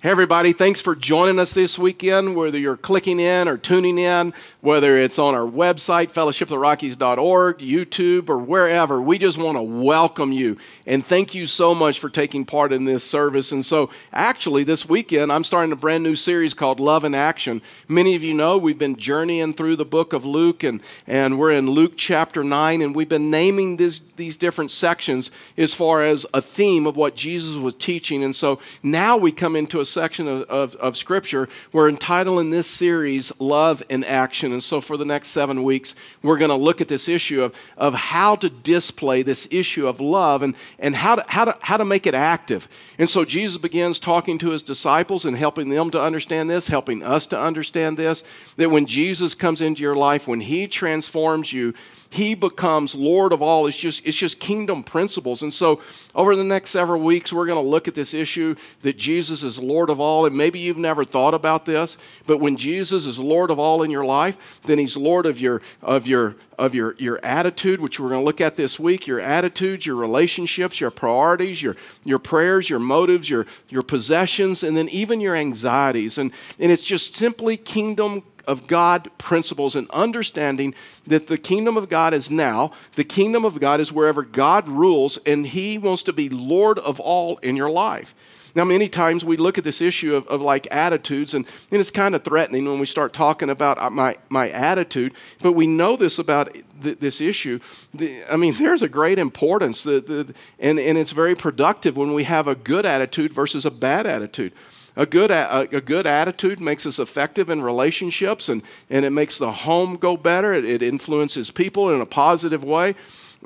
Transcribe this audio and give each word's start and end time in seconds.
Hey, 0.00 0.10
everybody, 0.10 0.52
thanks 0.52 0.80
for 0.80 0.94
joining 0.94 1.40
us 1.40 1.52
this 1.52 1.76
weekend, 1.76 2.36
whether 2.36 2.56
you're 2.56 2.76
clicking 2.76 3.18
in 3.18 3.48
or 3.48 3.58
tuning 3.58 3.98
in, 3.98 4.32
whether 4.60 4.96
it's 4.96 5.18
on 5.18 5.34
our 5.34 5.40
website, 5.40 6.12
fellowshiptherockies.org, 6.12 7.58
YouTube, 7.58 8.28
or 8.28 8.38
wherever. 8.38 9.02
We 9.02 9.18
just 9.18 9.38
want 9.38 9.58
to 9.58 9.62
welcome 9.62 10.30
you 10.30 10.56
and 10.86 11.04
thank 11.04 11.34
you 11.34 11.46
so 11.46 11.74
much 11.74 11.98
for 11.98 12.08
taking 12.08 12.44
part 12.44 12.72
in 12.72 12.84
this 12.84 13.02
service. 13.02 13.50
And 13.50 13.64
so, 13.64 13.90
actually, 14.12 14.62
this 14.62 14.88
weekend, 14.88 15.32
I'm 15.32 15.42
starting 15.42 15.72
a 15.72 15.76
brand 15.76 16.04
new 16.04 16.14
series 16.14 16.54
called 16.54 16.78
Love 16.78 17.04
in 17.04 17.16
Action. 17.16 17.60
Many 17.88 18.14
of 18.14 18.22
you 18.22 18.34
know 18.34 18.56
we've 18.56 18.78
been 18.78 18.94
journeying 18.94 19.54
through 19.54 19.74
the 19.74 19.84
book 19.84 20.12
of 20.12 20.24
Luke, 20.24 20.62
and, 20.62 20.80
and 21.08 21.40
we're 21.40 21.50
in 21.50 21.68
Luke 21.68 21.94
chapter 21.96 22.44
9, 22.44 22.82
and 22.82 22.94
we've 22.94 23.08
been 23.08 23.30
naming 23.32 23.76
this, 23.76 24.00
these 24.14 24.36
different 24.36 24.70
sections 24.70 25.32
as 25.56 25.74
far 25.74 26.04
as 26.04 26.24
a 26.32 26.40
theme 26.40 26.86
of 26.86 26.96
what 26.96 27.16
Jesus 27.16 27.56
was 27.56 27.74
teaching. 27.74 28.22
And 28.22 28.36
so, 28.36 28.60
now 28.84 29.16
we 29.16 29.32
come 29.32 29.56
into 29.56 29.80
a 29.80 29.87
section 29.90 30.28
of, 30.28 30.42
of, 30.44 30.76
of, 30.76 30.96
Scripture. 30.96 31.48
We're 31.72 31.88
entitling 31.88 32.50
this 32.50 32.66
series 32.66 33.32
Love 33.38 33.82
in 33.88 34.04
Action. 34.04 34.52
And 34.52 34.62
so, 34.62 34.80
for 34.80 34.96
the 34.96 35.04
next 35.04 35.28
seven 35.28 35.62
weeks, 35.62 35.94
we're 36.22 36.38
going 36.38 36.50
to 36.50 36.56
look 36.56 36.80
at 36.80 36.88
this 36.88 37.08
issue 37.08 37.42
of, 37.42 37.54
of 37.76 37.94
how 37.94 38.36
to 38.36 38.48
display 38.48 39.22
this 39.22 39.48
issue 39.50 39.86
of 39.86 40.00
love 40.00 40.42
and, 40.42 40.54
and 40.78 40.94
how, 40.94 41.16
to, 41.16 41.24
how, 41.28 41.44
to, 41.46 41.56
how 41.60 41.76
to 41.76 41.84
make 41.84 42.06
it 42.06 42.14
active. 42.14 42.68
And 42.98 43.08
so, 43.08 43.24
Jesus 43.24 43.58
begins 43.58 43.98
talking 43.98 44.38
to 44.38 44.50
his 44.50 44.62
disciples 44.62 45.24
and 45.24 45.36
helping 45.36 45.68
them 45.68 45.90
to 45.90 46.02
understand 46.02 46.50
this, 46.50 46.66
helping 46.66 47.02
us 47.02 47.26
to 47.28 47.38
understand 47.38 47.96
this 47.96 48.24
that 48.56 48.70
when 48.70 48.86
Jesus 48.86 49.34
comes 49.34 49.60
into 49.60 49.82
your 49.82 49.96
life, 49.96 50.26
when 50.26 50.40
he 50.40 50.66
transforms 50.66 51.52
you, 51.52 51.74
he 52.10 52.34
becomes 52.34 52.94
Lord 52.94 53.32
of 53.32 53.42
all. 53.42 53.66
It's 53.66 53.76
just, 53.76 54.06
it's 54.06 54.16
just 54.16 54.40
kingdom 54.40 54.82
principles. 54.82 55.42
And 55.42 55.52
so, 55.52 55.82
over 56.14 56.34
the 56.34 56.44
next 56.44 56.70
several 56.70 57.02
weeks, 57.02 57.32
we're 57.32 57.46
going 57.46 57.62
to 57.62 57.68
look 57.68 57.86
at 57.86 57.94
this 57.94 58.14
issue 58.14 58.56
that 58.82 58.96
Jesus 58.96 59.42
is 59.42 59.58
Lord 59.58 59.90
of 59.90 60.00
all. 60.00 60.24
And 60.24 60.34
maybe 60.34 60.58
you've 60.58 60.78
never 60.78 61.04
thought 61.04 61.34
about 61.34 61.66
this, 61.66 61.98
but 62.26 62.38
when 62.38 62.56
Jesus 62.56 63.04
is 63.04 63.18
Lord 63.18 63.50
of 63.50 63.58
all 63.58 63.82
in 63.82 63.90
your 63.90 64.06
life, 64.06 64.38
then 64.64 64.78
He's 64.78 64.96
Lord 64.96 65.26
of 65.26 65.38
your, 65.38 65.60
of 65.82 66.06
your, 66.06 66.36
of 66.58 66.74
your, 66.74 66.96
your 66.98 67.22
attitude, 67.24 67.78
which 67.78 68.00
we're 68.00 68.08
going 68.08 68.22
to 68.22 68.26
look 68.26 68.40
at 68.40 68.56
this 68.56 68.80
week 68.80 69.06
your 69.06 69.20
attitudes, 69.20 69.84
your 69.84 69.96
relationships, 69.96 70.80
your 70.80 70.90
priorities, 70.90 71.62
your, 71.62 71.76
your 72.04 72.18
prayers, 72.18 72.70
your 72.70 72.80
motives, 72.80 73.28
your, 73.28 73.46
your 73.68 73.82
possessions, 73.82 74.62
and 74.62 74.76
then 74.76 74.88
even 74.88 75.20
your 75.20 75.36
anxieties. 75.36 76.16
And, 76.16 76.32
and 76.58 76.72
it's 76.72 76.82
just 76.82 77.16
simply 77.16 77.58
kingdom 77.58 78.22
of 78.48 78.66
God 78.66 79.10
principles 79.18 79.76
and 79.76 79.88
understanding 79.90 80.74
that 81.06 81.28
the 81.28 81.38
kingdom 81.38 81.76
of 81.76 81.88
God 81.88 82.14
is 82.14 82.30
now. 82.30 82.72
The 82.96 83.04
kingdom 83.04 83.44
of 83.44 83.60
God 83.60 83.78
is 83.78 83.92
wherever 83.92 84.22
God 84.22 84.66
rules, 84.66 85.18
and 85.18 85.46
He 85.46 85.78
wants 85.78 86.02
to 86.04 86.12
be 86.12 86.28
Lord 86.28 86.78
of 86.78 86.98
all 86.98 87.36
in 87.38 87.54
your 87.54 87.70
life. 87.70 88.14
Now, 88.54 88.64
many 88.64 88.88
times 88.88 89.24
we 89.24 89.36
look 89.36 89.58
at 89.58 89.64
this 89.64 89.80
issue 89.80 90.16
of, 90.16 90.26
of 90.26 90.40
like 90.40 90.66
attitudes, 90.70 91.34
and, 91.34 91.46
and 91.70 91.80
it's 91.80 91.90
kind 91.90 92.14
of 92.14 92.24
threatening 92.24 92.64
when 92.64 92.78
we 92.80 92.86
start 92.86 93.12
talking 93.12 93.50
about 93.50 93.78
uh, 93.78 93.90
my, 93.90 94.16
my 94.30 94.48
attitude, 94.50 95.12
but 95.42 95.52
we 95.52 95.66
know 95.66 95.96
this 95.96 96.18
about 96.18 96.56
th- 96.82 96.98
this 96.98 97.20
issue. 97.20 97.60
The, 97.94 98.24
I 98.24 98.36
mean, 98.36 98.54
there's 98.54 98.82
a 98.82 98.88
great 98.88 99.18
importance, 99.18 99.82
the, 99.82 100.00
the, 100.00 100.34
and, 100.58 100.78
and 100.80 100.96
it's 100.96 101.12
very 101.12 101.34
productive 101.34 101.96
when 101.96 102.14
we 102.14 102.24
have 102.24 102.48
a 102.48 102.54
good 102.54 102.86
attitude 102.86 103.32
versus 103.32 103.66
a 103.66 103.70
bad 103.70 104.06
attitude. 104.06 104.52
A 104.98 105.06
good, 105.06 105.30
a, 105.30 105.60
a, 105.60 105.80
good 105.80 106.08
attitude 106.08 106.58
makes 106.58 106.84
us 106.84 106.98
effective 106.98 107.50
in 107.50 107.62
relationships 107.62 108.48
and, 108.48 108.64
and 108.90 109.04
it 109.04 109.10
makes 109.10 109.38
the 109.38 109.52
home 109.52 109.96
go 109.96 110.16
better. 110.16 110.52
It, 110.52 110.64
it 110.64 110.82
influences 110.82 111.52
people 111.52 111.94
in 111.94 112.00
a 112.00 112.06
positive 112.06 112.64
way. 112.64 112.96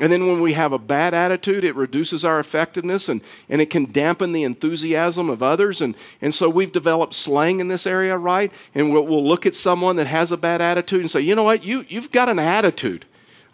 And 0.01 0.11
then 0.11 0.27
when 0.27 0.41
we 0.41 0.55
have 0.55 0.73
a 0.73 0.79
bad 0.79 1.13
attitude, 1.13 1.65
it 1.65 1.77
reduces 1.77 2.25
our 2.25 2.41
effectiveness 2.41 3.11
and, 3.11 3.21
and 3.51 3.61
it 3.61 3.69
can 3.69 3.93
dampen 3.93 4.33
the 4.33 4.45
enthusiasm 4.45 5.29
of 5.29 5.43
others. 5.43 5.83
And, 5.83 5.95
and 6.23 6.35
so 6.35 6.49
we've 6.49 6.73
developed 6.73 7.13
slang 7.13 7.61
in 7.61 7.69
this 7.69 7.87
area, 7.87 8.17
right? 8.17 8.51
And 8.75 8.91
we'll, 8.91 9.05
we'll 9.05 9.29
look 9.29 9.45
at 9.45 9.55
someone 9.55 9.97
that 9.97 10.07
has 10.07 10.33
a 10.33 10.39
bad 10.39 10.63
attitude 10.63 11.03
and 11.03 11.11
say, 11.11 11.21
you 11.21 11.35
know 11.35 11.43
what, 11.43 11.63
you, 11.63 11.85
you've 11.87 12.11
got 12.11 12.31
an 12.31 12.39
attitude. 12.39 13.05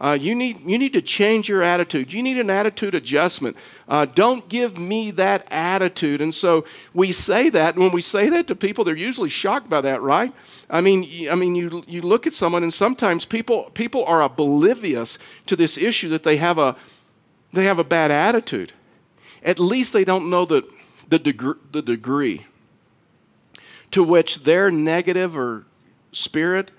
Uh, 0.01 0.17
you, 0.21 0.35
need, 0.35 0.61
you 0.61 0.79
need 0.79 0.93
to 0.93 1.03
change 1.03 1.49
your 1.49 1.63
attitude. 1.63 2.13
You 2.13 2.23
need 2.23 2.39
an 2.39 2.51
attitude 2.51 2.95
adjustment. 2.95 3.57
Uh, 3.89 4.05
don't 4.05 4.49
give 4.49 4.79
me 4.79 5.11
that 5.13 5.45
attitude. 5.51 6.21
And 6.21 6.33
so 6.33 6.65
we 6.95 7.11
say 7.11 7.51
that, 7.51 7.75
and 7.75 7.83
when 7.83 7.93
we 7.93 8.01
say 8.01 8.29
that 8.29 8.47
to 8.47 8.55
people, 8.55 8.85
they're 8.85 8.95
usually 8.95 9.29
shocked 9.29 9.69
by 9.69 9.81
that, 9.81 10.01
right? 10.01 10.33
I 10.71 10.81
mean, 10.81 11.29
I 11.29 11.35
mean 11.35 11.57
you, 11.57 11.83
you 11.89 12.03
look 12.03 12.29
at 12.29 12.33
someone, 12.33 12.63
and 12.63 12.73
sometimes 12.73 13.25
people, 13.25 13.71
people 13.75 14.05
are 14.05 14.23
oblivious 14.23 15.19
to 15.47 15.57
this 15.57 15.77
issue 15.77 16.09
that 16.11 16.23
they 16.23 16.37
have 16.37 16.59
a, 16.59 16.77
they 17.53 17.65
have 17.65 17.81
a 17.81 17.85
bad 17.85 18.13
attitude. 18.13 18.73
At 19.43 19.59
least 19.59 19.93
they 19.93 20.05
don't 20.05 20.31
know 20.31 20.45
the, 20.45 20.63
the, 21.09 21.19
deg- 21.19 21.73
the 21.73 21.83
degree 21.83 22.47
to 23.91 24.05
which 24.05 24.45
their 24.45 24.71
negative 24.71 25.37
or 25.37 25.65
spirit 26.13 26.71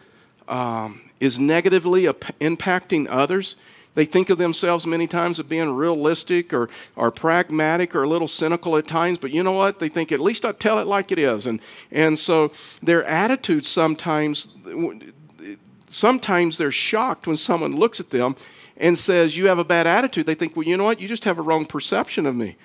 um, 0.49 1.01
is 1.19 1.39
negatively 1.39 2.03
impacting 2.03 3.07
others. 3.09 3.55
They 3.95 4.05
think 4.05 4.29
of 4.29 4.37
themselves 4.37 4.85
many 4.85 5.07
times 5.07 5.39
as 5.39 5.45
being 5.45 5.69
realistic 5.71 6.53
or, 6.53 6.69
or 6.95 7.11
pragmatic 7.11 7.95
or 7.95 8.03
a 8.03 8.09
little 8.09 8.27
cynical 8.27 8.77
at 8.77 8.87
times, 8.87 9.17
but 9.17 9.31
you 9.31 9.43
know 9.43 9.51
what? 9.53 9.79
They 9.79 9.89
think, 9.89 10.11
at 10.11 10.19
least 10.19 10.45
I 10.45 10.51
tell 10.51 10.79
it 10.79 10.87
like 10.87 11.11
it 11.11 11.19
is. 11.19 11.45
And, 11.45 11.59
and 11.91 12.17
so 12.17 12.51
their 12.81 13.03
attitudes 13.03 13.67
sometimes, 13.67 14.49
sometimes 15.89 16.57
they're 16.57 16.71
shocked 16.71 17.27
when 17.27 17.37
someone 17.37 17.75
looks 17.75 17.99
at 17.99 18.11
them 18.11 18.35
and 18.77 18.97
says, 18.97 19.35
You 19.35 19.47
have 19.47 19.59
a 19.59 19.65
bad 19.65 19.87
attitude. 19.87 20.25
They 20.25 20.35
think, 20.35 20.55
Well, 20.55 20.67
you 20.67 20.77
know 20.77 20.85
what? 20.85 21.01
You 21.01 21.07
just 21.07 21.25
have 21.25 21.37
a 21.37 21.41
wrong 21.43 21.65
perception 21.65 22.25
of 22.25 22.35
me. 22.35 22.55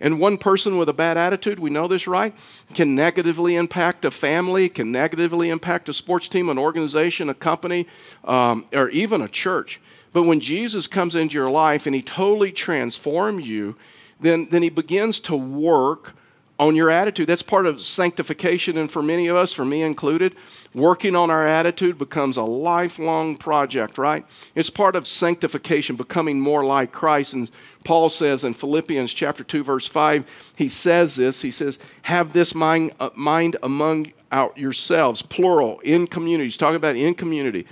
And 0.00 0.18
one 0.18 0.38
person 0.38 0.76
with 0.76 0.88
a 0.88 0.92
bad 0.92 1.16
attitude, 1.16 1.58
we 1.58 1.70
know 1.70 1.88
this, 1.88 2.06
right? 2.06 2.34
Can 2.74 2.94
negatively 2.94 3.56
impact 3.56 4.04
a 4.04 4.10
family, 4.10 4.68
can 4.68 4.90
negatively 4.90 5.50
impact 5.50 5.88
a 5.88 5.92
sports 5.92 6.28
team, 6.28 6.48
an 6.48 6.58
organization, 6.58 7.30
a 7.30 7.34
company, 7.34 7.86
um, 8.24 8.66
or 8.72 8.88
even 8.90 9.22
a 9.22 9.28
church. 9.28 9.80
But 10.12 10.24
when 10.24 10.40
Jesus 10.40 10.86
comes 10.86 11.14
into 11.14 11.34
your 11.34 11.50
life 11.50 11.86
and 11.86 11.94
he 11.94 12.02
totally 12.02 12.52
transforms 12.52 13.46
you, 13.46 13.76
then, 14.20 14.48
then 14.50 14.62
he 14.62 14.70
begins 14.70 15.18
to 15.20 15.36
work 15.36 16.14
on 16.58 16.76
your 16.76 16.90
attitude. 16.90 17.26
That's 17.26 17.42
part 17.42 17.66
of 17.66 17.82
sanctification, 17.82 18.76
and 18.78 18.90
for 18.90 19.02
many 19.02 19.26
of 19.26 19.36
us, 19.36 19.52
for 19.52 19.64
me 19.64 19.82
included, 19.82 20.36
working 20.72 21.16
on 21.16 21.30
our 21.30 21.46
attitude 21.46 21.98
becomes 21.98 22.36
a 22.36 22.42
lifelong 22.42 23.36
project, 23.36 23.98
right? 23.98 24.24
It's 24.54 24.70
part 24.70 24.94
of 24.94 25.06
sanctification, 25.06 25.96
becoming 25.96 26.40
more 26.40 26.64
like 26.64 26.92
Christ. 26.92 27.32
And 27.32 27.50
Paul 27.82 28.08
says 28.08 28.44
in 28.44 28.54
Philippians 28.54 29.12
chapter 29.12 29.42
2, 29.42 29.64
verse 29.64 29.86
5, 29.86 30.24
he 30.54 30.68
says 30.68 31.16
this. 31.16 31.42
He 31.42 31.50
says, 31.50 31.78
Have 32.02 32.32
this 32.32 32.54
mind, 32.54 32.92
uh, 33.00 33.10
mind 33.14 33.56
among 33.62 34.12
out 34.30 34.56
yourselves, 34.56 35.22
plural, 35.22 35.80
in 35.80 36.06
community. 36.06 36.46
He's 36.46 36.56
talking 36.56 36.76
about 36.76 36.96
in 36.96 37.14
community. 37.14 37.66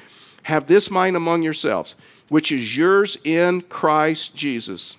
Have 0.44 0.66
this 0.66 0.90
mind 0.90 1.16
among 1.16 1.42
yourselves, 1.42 1.94
which 2.28 2.50
is 2.50 2.76
yours 2.76 3.16
in 3.24 3.62
Christ 3.62 4.34
Jesus 4.34 4.96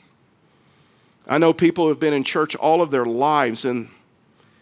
I 1.28 1.38
know 1.38 1.54
people 1.54 1.86
who 1.86 1.90
have 1.90 2.00
been 2.00 2.14
in 2.14 2.24
church 2.24 2.56
all 2.56 2.82
of 2.82 2.92
their 2.92 3.06
lives 3.06 3.66
and 3.66 3.90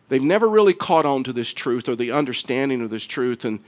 they've 0.09 0.21
never 0.21 0.49
really 0.49 0.73
caught 0.73 1.05
on 1.05 1.23
to 1.23 1.33
this 1.33 1.51
truth 1.51 1.89
or 1.89 1.95
the 1.95 2.11
understanding 2.11 2.81
of 2.81 2.89
this 2.89 3.05
truth. 3.05 3.45
And, 3.45 3.61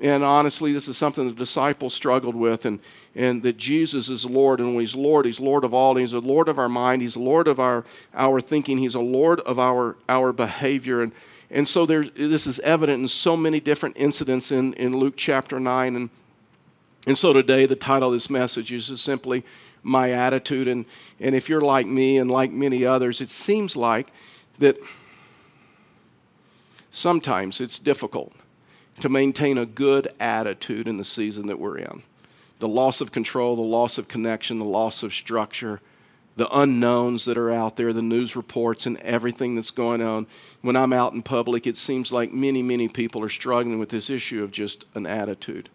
and 0.00 0.22
honestly, 0.22 0.72
this 0.72 0.88
is 0.88 0.98
something 0.98 1.26
the 1.26 1.32
disciples 1.32 1.94
struggled 1.94 2.34
with, 2.34 2.66
and, 2.66 2.80
and 3.14 3.42
that 3.44 3.56
Jesus 3.56 4.10
is 4.10 4.26
Lord. 4.26 4.60
And 4.60 4.70
when 4.70 4.80
He's 4.80 4.94
Lord, 4.94 5.24
He's 5.24 5.40
Lord 5.40 5.64
of 5.64 5.72
all. 5.72 5.96
He's 5.96 6.10
the 6.10 6.20
Lord 6.20 6.48
of 6.48 6.58
our 6.58 6.68
mind. 6.68 7.02
He's 7.02 7.16
Lord 7.16 7.48
of 7.48 7.60
our, 7.60 7.84
our 8.12 8.40
thinking. 8.40 8.76
He's 8.76 8.96
a 8.96 9.00
Lord 9.00 9.40
of 9.40 9.58
our, 9.58 9.96
our 10.08 10.32
behavior. 10.32 11.02
And, 11.02 11.12
and 11.50 11.66
so 11.66 11.86
there, 11.86 12.04
this 12.04 12.46
is 12.46 12.58
evident 12.60 13.00
in 13.00 13.08
so 13.08 13.36
many 13.36 13.60
different 13.60 13.96
incidents 13.96 14.52
in, 14.52 14.74
in 14.74 14.96
Luke 14.96 15.14
chapter 15.16 15.58
9. 15.58 15.96
And, 15.96 16.10
and 17.06 17.16
so 17.16 17.32
today, 17.32 17.64
the 17.66 17.76
title 17.76 18.08
of 18.08 18.14
this 18.14 18.28
message 18.28 18.72
is 18.72 18.88
just 18.88 19.04
simply 19.04 19.44
my 19.86 20.10
attitude. 20.10 20.68
And, 20.68 20.84
and 21.20 21.34
if 21.34 21.48
you're 21.48 21.60
like 21.60 21.86
me 21.86 22.18
and 22.18 22.30
like 22.30 22.50
many 22.50 22.84
others, 22.84 23.20
it 23.20 23.30
seems 23.30 23.76
like 23.76 24.08
that 24.58 24.76
sometimes 26.90 27.60
it's 27.60 27.78
difficult 27.78 28.32
to 29.00 29.08
maintain 29.08 29.58
a 29.58 29.66
good 29.66 30.12
attitude 30.18 30.88
in 30.88 30.96
the 30.96 31.04
season 31.04 31.46
that 31.46 31.58
we're 31.58 31.78
in. 31.78 32.02
The 32.58 32.68
loss 32.68 33.00
of 33.00 33.12
control, 33.12 33.54
the 33.54 33.62
loss 33.62 33.98
of 33.98 34.08
connection, 34.08 34.58
the 34.58 34.64
loss 34.64 35.02
of 35.02 35.12
structure, 35.12 35.80
the 36.36 36.48
unknowns 36.58 37.24
that 37.26 37.38
are 37.38 37.52
out 37.52 37.76
there, 37.76 37.92
the 37.92 38.02
news 38.02 38.34
reports, 38.34 38.86
and 38.86 38.96
everything 38.98 39.54
that's 39.54 39.70
going 39.70 40.02
on. 40.02 40.26
When 40.62 40.76
I'm 40.76 40.92
out 40.92 41.12
in 41.12 41.22
public, 41.22 41.66
it 41.66 41.78
seems 41.78 42.10
like 42.10 42.32
many, 42.32 42.62
many 42.62 42.88
people 42.88 43.22
are 43.22 43.28
struggling 43.28 43.78
with 43.78 43.90
this 43.90 44.10
issue 44.10 44.42
of 44.42 44.50
just 44.50 44.84
an 44.94 45.06
attitude. 45.06 45.68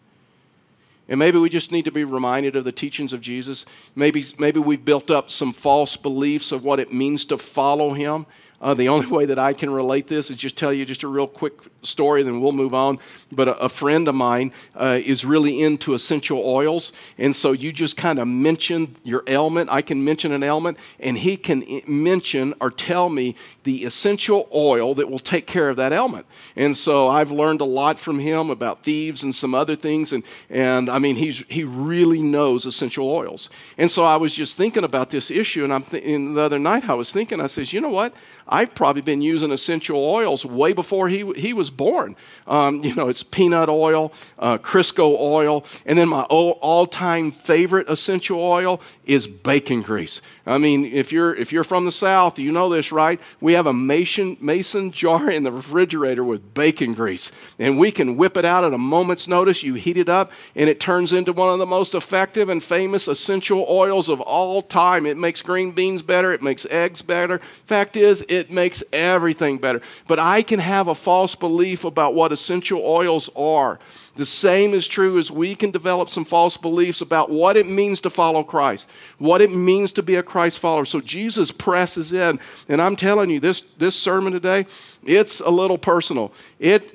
And 1.09 1.19
maybe 1.19 1.39
we 1.39 1.49
just 1.49 1.71
need 1.71 1.85
to 1.85 1.91
be 1.91 2.03
reminded 2.03 2.55
of 2.55 2.63
the 2.63 2.71
teachings 2.71 3.11
of 3.11 3.21
Jesus. 3.21 3.65
Maybe, 3.95 4.23
maybe 4.37 4.59
we've 4.59 4.85
built 4.85 5.11
up 5.11 5.29
some 5.29 5.51
false 5.51 5.97
beliefs 5.97 6.51
of 6.51 6.63
what 6.63 6.79
it 6.79 6.93
means 6.93 7.25
to 7.25 7.37
follow 7.37 7.93
him. 7.93 8.25
Uh, 8.61 8.73
the 8.73 8.87
only 8.87 9.07
way 9.17 9.25
that 9.25 9.39
I 9.39 9.53
can 9.53 9.69
relate 9.69 10.07
this 10.07 10.29
is 10.29 10.37
just 10.37 10.55
tell 10.55 10.71
you 10.71 10.85
just 10.85 11.03
a 11.03 11.07
real 11.07 11.27
quick 11.27 11.53
story, 11.83 12.23
then 12.23 12.39
we'll 12.39 12.51
move 12.51 12.73
on. 12.73 12.99
But 13.31 13.47
a, 13.47 13.57
a 13.57 13.69
friend 13.69 14.07
of 14.07 14.15
mine 14.15 14.53
uh, 14.75 14.99
is 15.03 15.25
really 15.25 15.61
into 15.61 15.93
essential 15.93 16.39
oils. 16.45 16.93
And 17.17 17.35
so 17.35 17.51
you 17.51 17.73
just 17.73 17.97
kind 17.97 18.19
of 18.19 18.27
mention 18.27 18.95
your 19.03 19.23
ailment. 19.27 19.69
I 19.71 19.81
can 19.81 20.03
mention 20.03 20.31
an 20.31 20.43
ailment, 20.43 20.77
and 20.99 21.17
he 21.17 21.37
can 21.37 21.81
mention 21.87 22.53
or 22.61 22.71
tell 22.71 23.09
me 23.09 23.35
the 23.63 23.85
essential 23.85 24.47
oil 24.53 24.95
that 24.95 25.09
will 25.09 25.19
take 25.19 25.47
care 25.47 25.69
of 25.69 25.77
that 25.77 25.93
ailment. 25.93 26.25
And 26.55 26.75
so 26.75 27.07
I've 27.07 27.31
learned 27.31 27.61
a 27.61 27.65
lot 27.65 27.99
from 27.99 28.19
him 28.19 28.49
about 28.49 28.83
thieves 28.83 29.23
and 29.23 29.33
some 29.33 29.53
other 29.53 29.75
things. 29.75 30.13
And, 30.13 30.23
and 30.49 30.89
I 30.89 30.99
mean, 30.99 31.15
he's, 31.15 31.43
he 31.47 31.63
really 31.63 32.21
knows 32.21 32.65
essential 32.65 33.09
oils. 33.09 33.49
And 33.77 33.89
so 33.89 34.03
I 34.03 34.17
was 34.17 34.33
just 34.33 34.57
thinking 34.57 34.83
about 34.83 35.09
this 35.09 35.31
issue. 35.31 35.63
And 35.63 35.73
I'm 35.73 35.83
th- 35.83 36.03
the 36.03 36.41
other 36.41 36.59
night 36.59 36.89
I 36.89 36.93
was 36.93 37.11
thinking, 37.11 37.39
I 37.39 37.47
says, 37.47 37.73
you 37.73 37.81
know 37.81 37.89
what? 37.89 38.13
I've 38.51 38.75
probably 38.75 39.01
been 39.01 39.21
using 39.21 39.51
essential 39.51 40.03
oils 40.03 40.45
way 40.45 40.73
before 40.73 41.07
he, 41.07 41.31
he 41.33 41.53
was 41.53 41.69
born. 41.69 42.17
Um, 42.45 42.83
you 42.83 42.93
know, 42.93 43.07
it's 43.07 43.23
peanut 43.23 43.69
oil, 43.69 44.11
uh, 44.37 44.57
Crisco 44.57 45.17
oil, 45.17 45.65
and 45.85 45.97
then 45.97 46.09
my 46.09 46.23
all 46.23 46.85
time 46.85 47.31
favorite 47.31 47.89
essential 47.89 48.39
oil 48.41 48.81
is 49.05 49.25
bacon 49.25 49.81
grease. 49.81 50.21
I 50.45 50.57
mean, 50.57 50.85
if 50.85 51.11
you're, 51.11 51.33
if 51.35 51.53
you're 51.53 51.63
from 51.63 51.85
the 51.85 51.91
South, 51.91 52.39
you 52.39 52.51
know 52.51 52.69
this, 52.69 52.91
right? 52.91 53.19
We 53.39 53.53
have 53.53 53.67
a 53.67 53.73
mason, 53.73 54.37
mason 54.41 54.91
jar 54.91 55.29
in 55.29 55.43
the 55.43 55.51
refrigerator 55.51 56.23
with 56.23 56.53
bacon 56.53 56.93
grease, 56.93 57.31
and 57.57 57.79
we 57.79 57.91
can 57.91 58.17
whip 58.17 58.35
it 58.35 58.43
out 58.43 58.65
at 58.65 58.73
a 58.73 58.77
moment's 58.77 59.27
notice. 59.27 59.63
You 59.63 59.75
heat 59.75 59.97
it 59.97 60.09
up, 60.09 60.31
and 60.55 60.69
it 60.69 60.79
turns 60.81 61.13
into 61.13 61.31
one 61.31 61.53
of 61.53 61.59
the 61.59 61.65
most 61.65 61.95
effective 61.95 62.49
and 62.49 62.61
famous 62.61 63.07
essential 63.07 63.65
oils 63.69 64.09
of 64.09 64.19
all 64.19 64.61
time. 64.61 65.05
It 65.05 65.17
makes 65.17 65.41
green 65.41 65.71
beans 65.71 66.01
better, 66.01 66.33
it 66.33 66.41
makes 66.41 66.65
eggs 66.69 67.01
better. 67.01 67.39
Fact 67.65 67.95
is, 67.95 68.25
it 68.27 68.40
makes 68.49 68.81
everything 68.91 69.57
better. 69.57 69.81
But 70.07 70.17
I 70.19 70.41
can 70.41 70.59
have 70.59 70.87
a 70.87 70.95
false 70.95 71.35
belief 71.35 71.83
about 71.83 72.15
what 72.15 72.31
essential 72.31 72.81
oils 72.83 73.29
are. 73.35 73.79
The 74.15 74.25
same 74.25 74.73
is 74.73 74.87
true 74.87 75.17
as 75.19 75.29
we 75.29 75.55
can 75.55 75.71
develop 75.71 76.09
some 76.09 76.25
false 76.25 76.57
beliefs 76.57 77.01
about 77.01 77.29
what 77.29 77.57
it 77.57 77.67
means 77.67 78.01
to 78.01 78.09
follow 78.09 78.43
Christ, 78.43 78.87
what 79.19 79.41
it 79.41 79.51
means 79.51 79.91
to 79.93 80.03
be 80.03 80.15
a 80.15 80.23
Christ 80.23 80.59
follower. 80.59 80.85
So 80.85 80.99
Jesus 81.01 81.51
presses 81.51 82.13
in, 82.13 82.39
and 82.67 82.81
I'm 82.81 82.95
telling 82.95 83.29
you, 83.29 83.39
this, 83.39 83.61
this 83.77 83.95
sermon 83.95 84.33
today, 84.33 84.65
it's 85.05 85.39
a 85.39 85.49
little 85.49 85.77
personal. 85.77 86.33
It, 86.59 86.93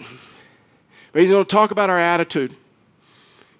he's 1.14 1.30
going 1.30 1.44
to 1.44 1.50
talk 1.50 1.70
about 1.70 1.90
our 1.90 2.00
attitude. 2.00 2.56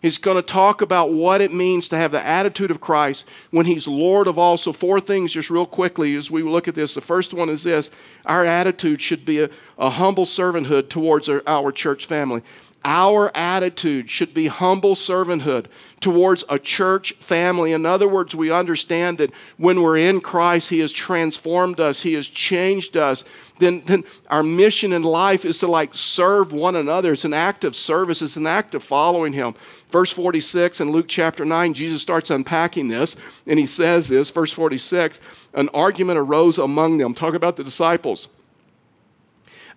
He's 0.02 0.18
going 0.18 0.36
to 0.36 0.42
talk 0.42 0.82
about 0.82 1.12
what 1.12 1.40
it 1.40 1.52
means 1.52 1.88
to 1.88 1.96
have 1.96 2.12
the 2.12 2.24
attitude 2.24 2.70
of 2.70 2.80
Christ 2.80 3.26
when 3.50 3.66
He's 3.66 3.88
Lord 3.88 4.26
of 4.26 4.38
all. 4.38 4.56
So, 4.56 4.72
four 4.72 5.00
things 5.00 5.32
just 5.32 5.50
real 5.50 5.66
quickly 5.66 6.14
as 6.16 6.30
we 6.30 6.42
look 6.42 6.68
at 6.68 6.74
this. 6.74 6.94
The 6.94 7.00
first 7.00 7.34
one 7.34 7.48
is 7.48 7.62
this 7.62 7.90
our 8.24 8.44
attitude 8.44 9.00
should 9.00 9.24
be 9.24 9.40
a, 9.40 9.50
a 9.78 9.90
humble 9.90 10.26
servanthood 10.26 10.88
towards 10.88 11.28
our, 11.28 11.42
our 11.46 11.72
church 11.72 12.06
family. 12.06 12.42
Our 12.88 13.36
attitude 13.36 14.08
should 14.08 14.32
be 14.32 14.46
humble 14.46 14.94
servanthood 14.94 15.66
towards 15.98 16.44
a 16.48 16.56
church 16.56 17.14
family. 17.18 17.72
In 17.72 17.84
other 17.84 18.06
words, 18.06 18.32
we 18.32 18.52
understand 18.52 19.18
that 19.18 19.32
when 19.56 19.82
we're 19.82 19.98
in 19.98 20.20
Christ, 20.20 20.68
He 20.68 20.78
has 20.78 20.92
transformed 20.92 21.80
us, 21.80 22.00
He 22.00 22.12
has 22.12 22.28
changed 22.28 22.96
us. 22.96 23.24
Then, 23.58 23.82
then 23.86 24.04
our 24.30 24.44
mission 24.44 24.92
in 24.92 25.02
life 25.02 25.44
is 25.44 25.58
to 25.58 25.66
like 25.66 25.96
serve 25.96 26.52
one 26.52 26.76
another. 26.76 27.12
It's 27.12 27.24
an 27.24 27.34
act 27.34 27.64
of 27.64 27.74
service, 27.74 28.22
it's 28.22 28.36
an 28.36 28.46
act 28.46 28.72
of 28.76 28.84
following 28.84 29.32
Him. 29.32 29.56
Verse 29.90 30.12
46 30.12 30.80
in 30.80 30.92
Luke 30.92 31.08
chapter 31.08 31.44
9, 31.44 31.74
Jesus 31.74 32.00
starts 32.00 32.30
unpacking 32.30 32.86
this, 32.86 33.16
and 33.48 33.58
He 33.58 33.66
says 33.66 34.06
this, 34.06 34.30
verse 34.30 34.52
46 34.52 35.18
an 35.54 35.68
argument 35.70 36.20
arose 36.20 36.58
among 36.58 36.98
them. 36.98 37.14
Talk 37.14 37.34
about 37.34 37.56
the 37.56 37.64
disciples 37.64 38.28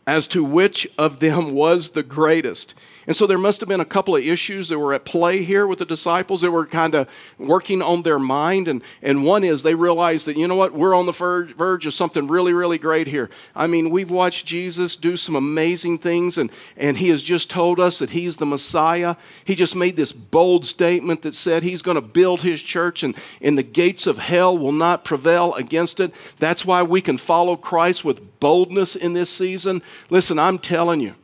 as 0.10 0.26
to 0.26 0.44
which 0.44 0.88
of 0.98 1.20
them 1.20 1.52
was 1.54 1.90
the 1.90 2.02
greatest. 2.02 2.74
And 3.10 3.16
so 3.16 3.26
there 3.26 3.40
must 3.40 3.60
have 3.62 3.68
been 3.68 3.80
a 3.80 3.86
couple 3.86 4.16
of 4.16 4.24
issues 4.24 4.70
that 4.70 4.78
were 4.78 4.94
at 4.94 5.04
play 5.04 5.44
here 5.44 5.66
with 5.66 5.80
the 5.80 5.86
disciples 5.86 6.42
that 6.42 6.52
were 6.52 6.68
kind 6.68 6.94
of 6.94 7.10
working 7.40 7.82
on 7.82 8.04
their 8.04 8.20
mind. 8.20 8.68
And, 8.68 8.84
and 9.02 9.24
one 9.24 9.44
is 9.44 9.64
they 9.64 9.74
realized 9.74 10.28
that, 10.28 10.38
you 10.38 10.48
know 10.48 10.56
what, 10.56 10.74
we're 10.74 10.94
on 10.94 11.08
the 11.08 11.12
verge 11.12 11.88
of 11.88 11.96
something 11.96 12.28
really, 12.28 12.54
really 12.54 12.78
great 12.78 13.08
here. 13.08 13.32
I 13.56 13.66
mean, 13.66 13.90
we've 13.90 14.12
watched 14.12 14.46
Jesus 14.46 14.96
do 14.96 15.18
some 15.18 15.36
amazing 15.36 15.98
things, 15.98 16.38
and, 16.38 16.52
and 16.78 16.96
he 16.96 17.10
has 17.10 17.24
just 17.24 17.50
told 17.50 17.80
us 17.80 17.98
that 17.98 18.12
he's 18.12 18.38
the 18.38 18.46
Messiah. 18.46 19.16
He 19.44 19.56
just 19.56 19.76
made 19.76 19.96
this 19.96 20.12
bold 20.12 20.68
statement 20.68 21.24
that 21.24 21.34
said 21.34 21.64
he's 21.64 21.82
going 21.82 21.96
to 21.96 22.02
build 22.02 22.42
his 22.42 22.62
church, 22.62 23.02
and, 23.02 23.16
and 23.42 23.58
the 23.58 23.64
gates 23.64 24.06
of 24.06 24.20
hell 24.20 24.56
will 24.56 24.72
not 24.72 25.04
prevail 25.04 25.56
against 25.56 26.00
it. 26.00 26.14
That's 26.38 26.64
why 26.64 26.84
we 26.84 27.02
can 27.02 27.18
follow 27.18 27.56
Christ 27.56 28.06
with 28.06 28.40
boldness 28.40 28.96
in 28.96 29.14
this 29.14 29.32
season. 29.32 29.82
Listen, 30.12 30.38
I'm 30.38 30.60
telling 30.60 31.00
you. 31.00 31.16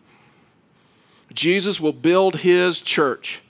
Jesus 1.36 1.80
will 1.80 1.94
build 1.94 2.38
his 2.38 2.80
church. 2.80 3.42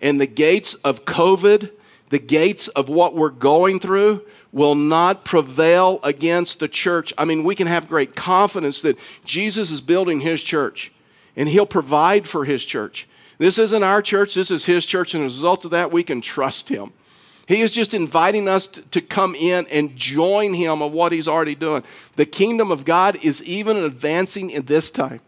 And 0.00 0.20
the 0.20 0.26
gates 0.26 0.74
of 0.74 1.04
COVID, 1.04 1.70
the 2.10 2.18
gates 2.18 2.68
of 2.68 2.88
what 2.88 3.14
we're 3.14 3.28
going 3.30 3.80
through, 3.80 4.22
will 4.52 4.74
not 4.74 5.24
prevail 5.24 6.00
against 6.02 6.58
the 6.58 6.68
church. 6.68 7.12
I 7.18 7.24
mean, 7.24 7.44
we 7.44 7.54
can 7.54 7.66
have 7.66 7.88
great 7.88 8.16
confidence 8.16 8.80
that 8.82 8.98
Jesus 9.24 9.70
is 9.70 9.80
building 9.80 10.20
his 10.20 10.42
church 10.42 10.90
and 11.36 11.48
he'll 11.48 11.66
provide 11.66 12.26
for 12.26 12.44
his 12.44 12.64
church. 12.64 13.06
This 13.38 13.58
isn't 13.58 13.84
our 13.84 14.02
church, 14.02 14.34
this 14.34 14.50
is 14.50 14.64
his 14.64 14.84
church, 14.84 15.14
and 15.14 15.24
as 15.24 15.34
a 15.34 15.36
result 15.36 15.64
of 15.64 15.70
that, 15.70 15.92
we 15.92 16.02
can 16.02 16.20
trust 16.20 16.68
him. 16.68 16.92
He 17.46 17.62
is 17.62 17.70
just 17.70 17.94
inviting 17.94 18.48
us 18.48 18.66
to, 18.66 19.00
come 19.00 19.34
in 19.34 19.66
and 19.68 19.96
join 19.96 20.52
him 20.52 20.82
of 20.82 20.92
what 20.92 21.12
he's 21.12 21.28
already 21.28 21.54
doing. 21.54 21.84
The 22.16 22.26
kingdom 22.26 22.70
of 22.70 22.84
God 22.84 23.24
is 23.24 23.42
even 23.44 23.76
advancing 23.76 24.50
in 24.50 24.66
this 24.66 24.90
time. 24.90 25.20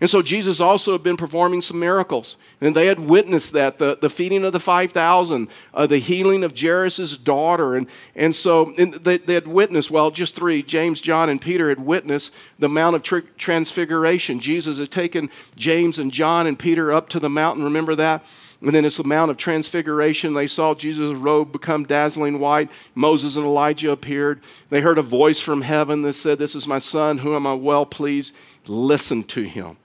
And 0.00 0.10
so 0.10 0.22
Jesus 0.22 0.60
also 0.60 0.92
had 0.92 1.04
been 1.04 1.16
performing 1.16 1.60
some 1.60 1.78
miracles. 1.78 2.36
And 2.60 2.74
they 2.74 2.86
had 2.86 2.98
witnessed 2.98 3.52
that 3.52 3.78
the, 3.78 3.96
the 4.00 4.10
feeding 4.10 4.44
of 4.44 4.52
the 4.52 4.60
5,000, 4.60 5.48
uh, 5.72 5.86
the 5.86 5.98
healing 5.98 6.42
of 6.42 6.58
Jairus' 6.58 7.16
daughter. 7.16 7.76
And, 7.76 7.86
and 8.16 8.34
so 8.34 8.72
and 8.76 8.94
they, 8.94 9.18
they, 9.18 9.34
had 9.34 9.46
witnessed, 9.46 9.90
well, 9.90 10.10
just 10.10 10.34
three 10.34 10.62
James, 10.62 11.00
John, 11.00 11.30
and 11.30 11.40
Peter 11.40 11.68
had 11.68 11.78
witnessed 11.78 12.32
the 12.58 12.68
Mount 12.68 12.96
of 12.96 13.02
tri- 13.02 13.22
Transfiguration. 13.38 14.40
Jesus 14.40 14.78
had 14.78 14.90
taken 14.90 15.30
James 15.56 15.98
and 15.98 16.10
John 16.10 16.48
and 16.48 16.58
Peter 16.58 16.92
up 16.92 17.08
to 17.10 17.20
the 17.20 17.30
mountain. 17.30 17.62
Remember 17.62 17.94
that? 17.94 18.24
And 18.60 18.74
then 18.74 18.84
it's 18.84 18.96
the 18.96 19.04
Mount 19.04 19.30
of 19.30 19.36
Transfiguration. 19.36 20.34
They 20.34 20.46
saw 20.46 20.74
Jesus' 20.74 21.14
robe 21.14 21.52
become 21.52 21.84
dazzling 21.84 22.40
white. 22.40 22.70
Moses 22.94 23.36
and 23.36 23.44
Elijah 23.44 23.92
appeared. 23.92 24.40
They 24.70 24.80
heard 24.80 24.98
a 24.98 25.02
voice 25.02 25.38
from 25.38 25.60
heaven 25.60 26.02
that 26.02 26.14
said, 26.14 26.38
This 26.38 26.54
is 26.54 26.66
my 26.66 26.78
son, 26.78 27.18
whom 27.18 27.46
I'm 27.46 27.62
well 27.62 27.86
pleased. 27.86 28.34
Listen 28.66 29.22
to 29.24 29.42
him. 29.42 29.76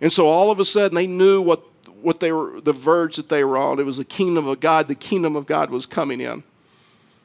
And 0.00 0.12
so 0.12 0.26
all 0.26 0.50
of 0.50 0.60
a 0.60 0.64
sudden 0.64 0.94
they 0.94 1.06
knew 1.06 1.40
what, 1.40 1.62
what 2.02 2.20
they 2.20 2.32
were, 2.32 2.60
the 2.60 2.72
verge 2.72 3.16
that 3.16 3.28
they 3.28 3.44
were 3.44 3.56
on. 3.56 3.78
It 3.78 3.86
was 3.86 3.96
the 3.96 4.04
kingdom 4.04 4.46
of 4.46 4.60
God. 4.60 4.88
The 4.88 4.94
kingdom 4.94 5.36
of 5.36 5.46
God 5.46 5.70
was 5.70 5.86
coming 5.86 6.20
in. 6.20 6.42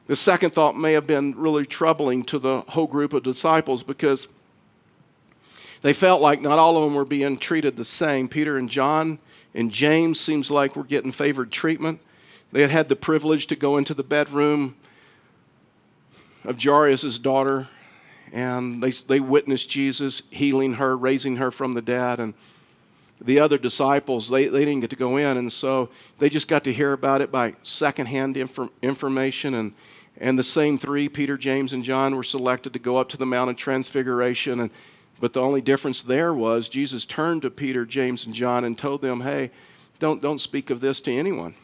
The 0.06 0.16
second 0.16 0.52
thought 0.52 0.76
may 0.76 0.92
have 0.94 1.06
been 1.06 1.34
really 1.36 1.64
troubling 1.64 2.24
to 2.24 2.38
the 2.38 2.62
whole 2.68 2.86
group 2.86 3.12
of 3.12 3.22
disciples 3.22 3.82
because 3.82 4.28
they 5.82 5.92
felt 5.92 6.20
like 6.20 6.40
not 6.40 6.58
all 6.58 6.76
of 6.76 6.84
them 6.84 6.94
were 6.94 7.04
being 7.04 7.38
treated 7.38 7.76
the 7.76 7.84
same. 7.84 8.28
Peter 8.28 8.56
and 8.56 8.68
John 8.68 9.18
and 9.54 9.70
James 9.70 10.18
seems 10.18 10.50
like 10.50 10.76
were 10.76 10.84
getting 10.84 11.12
favored 11.12 11.52
treatment. 11.52 12.00
They 12.52 12.60
had 12.62 12.70
had 12.70 12.88
the 12.88 12.96
privilege 12.96 13.46
to 13.48 13.56
go 13.56 13.78
into 13.78 13.94
the 13.94 14.02
bedroom 14.02 14.76
of 16.44 16.62
Jairus' 16.62 17.18
daughter, 17.18 17.68
and 18.32 18.82
they, 18.82 18.90
they 18.90 19.20
witnessed 19.20 19.70
Jesus 19.70 20.22
healing 20.30 20.74
her, 20.74 20.96
raising 20.96 21.36
her 21.36 21.50
from 21.50 21.72
the 21.72 21.82
dead, 21.82 22.20
and 22.20 22.34
the 23.24 23.40
other 23.40 23.58
disciples, 23.58 24.28
they, 24.28 24.46
they 24.46 24.64
didn't 24.64 24.80
get 24.80 24.90
to 24.90 24.96
go 24.96 25.16
in, 25.16 25.36
and 25.36 25.52
so 25.52 25.88
they 26.18 26.28
just 26.28 26.48
got 26.48 26.64
to 26.64 26.72
hear 26.72 26.92
about 26.92 27.20
it 27.20 27.30
by 27.30 27.54
secondhand 27.62 28.36
inf- 28.36 28.70
information. 28.82 29.54
And, 29.54 29.72
and 30.18 30.38
the 30.38 30.44
same 30.44 30.78
three, 30.78 31.08
Peter, 31.08 31.36
James, 31.36 31.72
and 31.72 31.84
John, 31.84 32.16
were 32.16 32.22
selected 32.22 32.72
to 32.72 32.78
go 32.78 32.96
up 32.96 33.08
to 33.10 33.16
the 33.16 33.26
Mount 33.26 33.50
of 33.50 33.56
Transfiguration. 33.56 34.60
And, 34.60 34.70
but 35.20 35.32
the 35.32 35.40
only 35.40 35.60
difference 35.60 36.02
there 36.02 36.34
was 36.34 36.68
Jesus 36.68 37.04
turned 37.04 37.42
to 37.42 37.50
Peter, 37.50 37.84
James, 37.84 38.26
and 38.26 38.34
John 38.34 38.64
and 38.64 38.76
told 38.76 39.02
them, 39.02 39.20
hey, 39.20 39.50
don't, 39.98 40.20
don't 40.20 40.40
speak 40.40 40.70
of 40.70 40.80
this 40.80 41.00
to 41.02 41.16
anyone. 41.16 41.54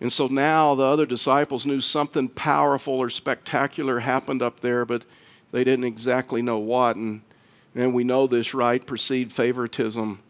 And 0.00 0.12
so 0.12 0.26
now 0.28 0.74
the 0.74 0.84
other 0.84 1.06
disciples 1.06 1.66
knew 1.66 1.80
something 1.80 2.28
powerful 2.28 2.94
or 2.94 3.10
spectacular 3.10 4.00
happened 4.00 4.42
up 4.42 4.60
there, 4.60 4.84
but 4.84 5.04
they 5.50 5.64
didn't 5.64 5.86
exactly 5.86 6.42
know 6.42 6.58
what. 6.58 6.96
And 6.96 7.22
and 7.74 7.94
we 7.94 8.04
know 8.04 8.26
this, 8.26 8.54
right? 8.54 8.84
Perceived 8.84 9.32
favoritism 9.32 10.20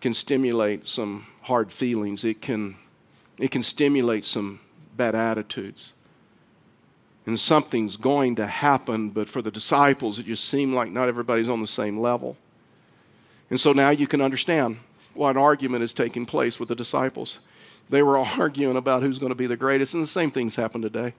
can 0.00 0.14
stimulate 0.14 0.86
some 0.86 1.26
hard 1.42 1.72
feelings. 1.72 2.24
It 2.24 2.40
can, 2.42 2.76
it 3.38 3.50
can 3.50 3.62
stimulate 3.62 4.24
some 4.24 4.60
bad 4.96 5.14
attitudes. 5.14 5.92
And 7.26 7.40
something's 7.40 7.96
going 7.96 8.36
to 8.36 8.46
happen, 8.46 9.10
but 9.10 9.28
for 9.28 9.40
the 9.40 9.50
disciples, 9.50 10.18
it 10.18 10.26
just 10.26 10.44
seemed 10.44 10.74
like 10.74 10.90
not 10.90 11.08
everybody's 11.08 11.48
on 11.48 11.60
the 11.60 11.66
same 11.66 11.98
level. 11.98 12.36
And 13.48 13.58
so 13.58 13.72
now 13.72 13.90
you 13.90 14.06
can 14.06 14.20
understand 14.20 14.78
why 15.14 15.30
an 15.30 15.36
argument 15.36 15.84
is 15.84 15.92
taking 15.92 16.26
place 16.26 16.60
with 16.60 16.68
the 16.68 16.74
disciples. 16.74 17.38
They 17.88 18.02
were 18.02 18.18
arguing 18.38 18.76
about 18.76 19.02
who's 19.02 19.18
going 19.18 19.30
to 19.30 19.36
be 19.36 19.46
the 19.46 19.56
greatest, 19.56 19.94
and 19.94 20.02
the 20.02 20.08
same 20.08 20.30
things 20.30 20.56
happen 20.56 20.82
today. 20.82 21.14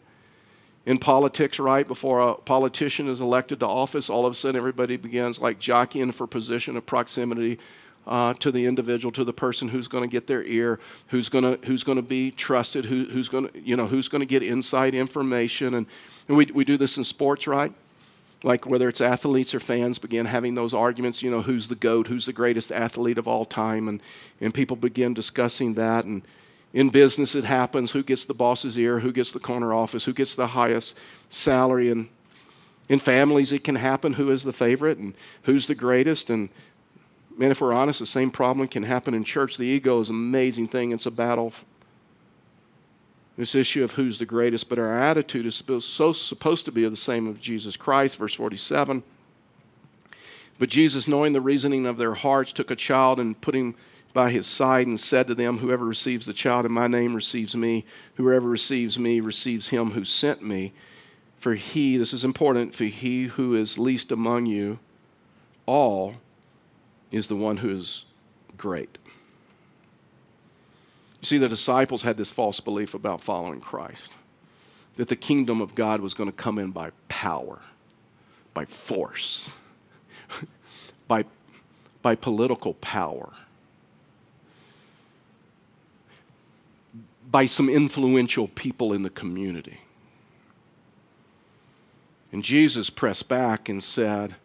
In 0.85 0.99
politics, 0.99 1.59
right? 1.59 1.87
Before 1.87 2.19
a 2.19 2.33
politician 2.35 3.09
is 3.09 3.19
elected 3.19 3.59
to 3.61 3.67
office, 3.67 4.09
all 4.09 4.25
of 4.25 4.31
a 4.31 4.35
sudden 4.35 4.55
everybody 4.55 4.97
begins 4.97 5.39
like 5.39 5.59
jockeying 5.59 6.11
for 6.11 6.27
position 6.27 6.77
of 6.77 6.85
proximity 6.85 7.59
uh, 8.07 8.33
to 8.35 8.51
the 8.51 8.65
individual, 8.65 9.11
to 9.11 9.23
the 9.23 9.33
person 9.33 9.67
who's 9.67 9.87
going 9.87 10.03
to 10.03 10.07
get 10.07 10.27
their 10.27 10.43
ear, 10.43 10.79
who's 11.07 11.27
going 11.27 11.43
to 11.43 11.65
who's 11.65 11.83
going 11.83 11.95
to 11.95 12.03
be 12.03 12.31
trusted, 12.31 12.85
who, 12.85 13.05
who's 13.05 13.29
going 13.29 13.47
to 13.47 13.59
you 13.59 13.75
know 13.75 13.87
who's 13.87 14.07
going 14.07 14.19
to 14.19 14.27
get 14.27 14.43
inside 14.43 14.93
information, 14.93 15.73
and, 15.75 15.87
and 16.27 16.37
we 16.37 16.45
we 16.53 16.63
do 16.63 16.77
this 16.77 16.97
in 16.97 17.03
sports, 17.03 17.47
right? 17.47 17.73
Like 18.43 18.67
whether 18.67 18.87
it's 18.87 19.01
athletes 19.01 19.55
or 19.55 19.59
fans 19.59 19.97
begin 19.97 20.27
having 20.27 20.53
those 20.53 20.75
arguments, 20.75 21.23
you 21.23 21.31
know, 21.31 21.41
who's 21.41 21.67
the 21.67 21.75
goat, 21.75 22.05
who's 22.07 22.27
the 22.27 22.33
greatest 22.33 22.71
athlete 22.71 23.17
of 23.17 23.27
all 23.27 23.43
time, 23.43 23.87
and 23.87 24.01
and 24.39 24.53
people 24.53 24.75
begin 24.75 25.15
discussing 25.15 25.73
that 25.75 26.05
and 26.05 26.21
in 26.75 26.89
business, 26.89 27.35
it 27.35 27.45
happens 27.45 27.89
who 27.89 28.03
gets 28.03 28.25
the 28.25 28.33
boss's 28.33 28.77
ear, 28.77 28.99
who 28.99 29.13
gets 29.13 29.31
the 29.31 29.39
corner 29.39 29.73
office, 29.73 30.03
who 30.03 30.11
gets 30.11 30.35
the 30.35 30.45
highest 30.45 30.97
salary. 31.29 31.89
And 31.89 32.09
in 32.89 32.99
families, 32.99 33.53
it 33.53 33.63
can 33.63 33.75
happen 33.75 34.11
who 34.11 34.29
is 34.29 34.43
the 34.43 34.51
favorite 34.51 34.97
and 34.97 35.15
who's 35.43 35.67
the 35.67 35.73
greatest. 35.73 36.29
And 36.29 36.49
man, 37.37 37.49
if 37.49 37.61
we're 37.61 37.71
honest, 37.71 37.99
the 37.99 38.05
same 38.05 38.29
problem 38.29 38.67
can 38.67 38.83
happen 38.83 39.13
in 39.13 39.23
church. 39.23 39.55
The 39.55 39.63
ego 39.63 40.01
is 40.01 40.09
an 40.09 40.17
amazing 40.17 40.67
thing, 40.67 40.91
it's 40.91 41.05
a 41.05 41.11
battle. 41.11 41.53
This 43.37 43.55
issue 43.55 43.85
of 43.85 43.93
who's 43.93 44.17
the 44.17 44.25
greatest, 44.25 44.67
but 44.67 44.77
our 44.77 44.99
attitude 45.01 45.45
is 45.45 45.63
so 45.79 46.11
supposed 46.11 46.65
to 46.65 46.73
be 46.73 46.87
the 46.89 46.97
same 46.97 47.27
of 47.27 47.39
Jesus 47.39 47.77
Christ, 47.77 48.17
verse 48.17 48.33
47. 48.33 49.01
But 50.59 50.67
Jesus, 50.67 51.07
knowing 51.07 51.31
the 51.31 51.39
reasoning 51.39 51.85
of 51.85 51.95
their 51.95 52.13
hearts, 52.15 52.51
took 52.51 52.69
a 52.69 52.75
child 52.75 53.21
and 53.21 53.39
put 53.39 53.55
him 53.55 53.75
by 54.15 54.31
his 54.31 54.47
side 54.47 54.87
and 54.87 54.97
said 54.97 55.27
to 55.27 55.35
them, 55.35 55.57
Whoever 55.57 55.83
receives 55.83 56.25
the 56.25 56.31
child 56.31 56.65
in 56.65 56.71
my 56.71 56.87
name 56.87 57.13
receives 57.13 57.53
me. 57.53 57.85
Whoever 58.15 58.47
receives 58.47 58.97
me 58.97 59.19
receives 59.19 59.67
him 59.67 59.91
who 59.91 60.05
sent 60.05 60.41
me. 60.41 60.71
For 61.37 61.53
he, 61.53 61.97
this 61.97 62.13
is 62.13 62.23
important, 62.23 62.73
for 62.73 62.85
he 62.85 63.25
who 63.25 63.55
is 63.55 63.77
least 63.77 64.13
among 64.13 64.45
you 64.45 64.79
all 65.65 66.15
is 67.11 67.27
the 67.27 67.35
one 67.35 67.57
who 67.57 67.69
is 67.71 68.05
great. 68.55 68.97
You 71.19 71.25
see, 71.25 71.37
the 71.37 71.49
disciples 71.49 72.01
had 72.01 72.15
this 72.15 72.31
false 72.31 72.61
belief 72.61 72.93
about 72.93 73.21
following 73.21 73.59
Christ 73.59 74.13
that 74.95 75.09
the 75.09 75.15
kingdom 75.17 75.59
of 75.59 75.75
God 75.75 75.99
was 75.99 76.13
going 76.13 76.31
to 76.31 76.35
come 76.35 76.57
in 76.57 76.71
by 76.71 76.91
power, 77.09 77.59
by 78.53 78.63
force, 78.63 79.51
by, 81.09 81.25
by 82.01 82.15
political 82.15 82.75
power 82.75 83.33
by 87.29 87.45
some 87.45 87.69
influential 87.69 88.47
people 88.49 88.93
in 88.93 89.03
the 89.03 89.09
community. 89.09 89.79
And 92.31 92.43
Jesus 92.43 92.89
pressed 92.89 93.27
back 93.27 93.69
and 93.69 93.83
said, 93.83 94.35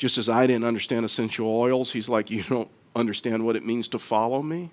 just 0.00 0.16
as 0.16 0.30
I 0.30 0.46
didn't 0.46 0.64
understand 0.64 1.04
essential 1.04 1.46
oils, 1.46 1.92
he's 1.92 2.08
like, 2.08 2.30
You 2.30 2.42
don't 2.44 2.70
understand 2.96 3.44
what 3.44 3.54
it 3.54 3.66
means 3.66 3.86
to 3.88 3.98
follow 3.98 4.42
me? 4.42 4.70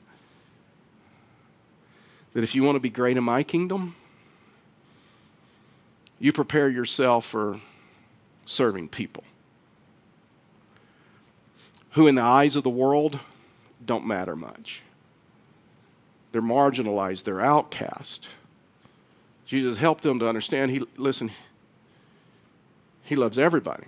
That 2.31 2.45
if 2.45 2.55
you 2.55 2.63
want 2.63 2.77
to 2.77 2.79
be 2.79 2.89
great 2.89 3.17
in 3.17 3.25
my 3.25 3.43
kingdom, 3.43 3.93
you 6.17 6.31
prepare 6.31 6.69
yourself 6.69 7.25
for 7.25 7.59
serving 8.45 8.87
people 8.87 9.25
who, 11.91 12.07
in 12.07 12.15
the 12.15 12.23
eyes 12.23 12.55
of 12.55 12.63
the 12.63 12.69
world, 12.69 13.19
don't 13.85 14.07
matter 14.07 14.37
much. 14.37 14.81
They're 16.37 16.43
marginalized, 16.43 17.23
they're 17.23 17.41
outcast. 17.41 18.27
Jesus 19.47 19.75
helped 19.75 20.03
them 20.03 20.19
to 20.19 20.29
understand 20.29 20.69
he 20.69 20.83
listen, 20.95 21.31
he 23.01 23.15
loves 23.15 23.39
everybody. 23.39 23.85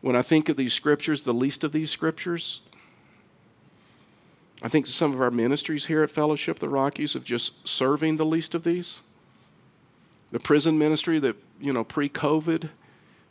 When 0.00 0.16
I 0.16 0.22
think 0.22 0.48
of 0.48 0.56
these 0.56 0.74
scriptures, 0.74 1.22
the 1.22 1.32
least 1.32 1.62
of 1.62 1.70
these 1.70 1.92
scriptures, 1.92 2.62
I 4.60 4.68
think 4.68 4.88
some 4.88 5.12
of 5.12 5.20
our 5.20 5.30
ministries 5.30 5.86
here 5.86 6.02
at 6.02 6.10
Fellowship 6.10 6.58
the 6.58 6.68
Rockies 6.68 7.14
of 7.14 7.22
just 7.22 7.68
serving 7.68 8.16
the 8.16 8.26
least 8.26 8.56
of 8.56 8.64
these. 8.64 9.02
The 10.32 10.40
prison 10.40 10.76
ministry 10.76 11.20
that, 11.20 11.36
you 11.60 11.72
know, 11.72 11.84
pre 11.84 12.08
COVID, 12.08 12.70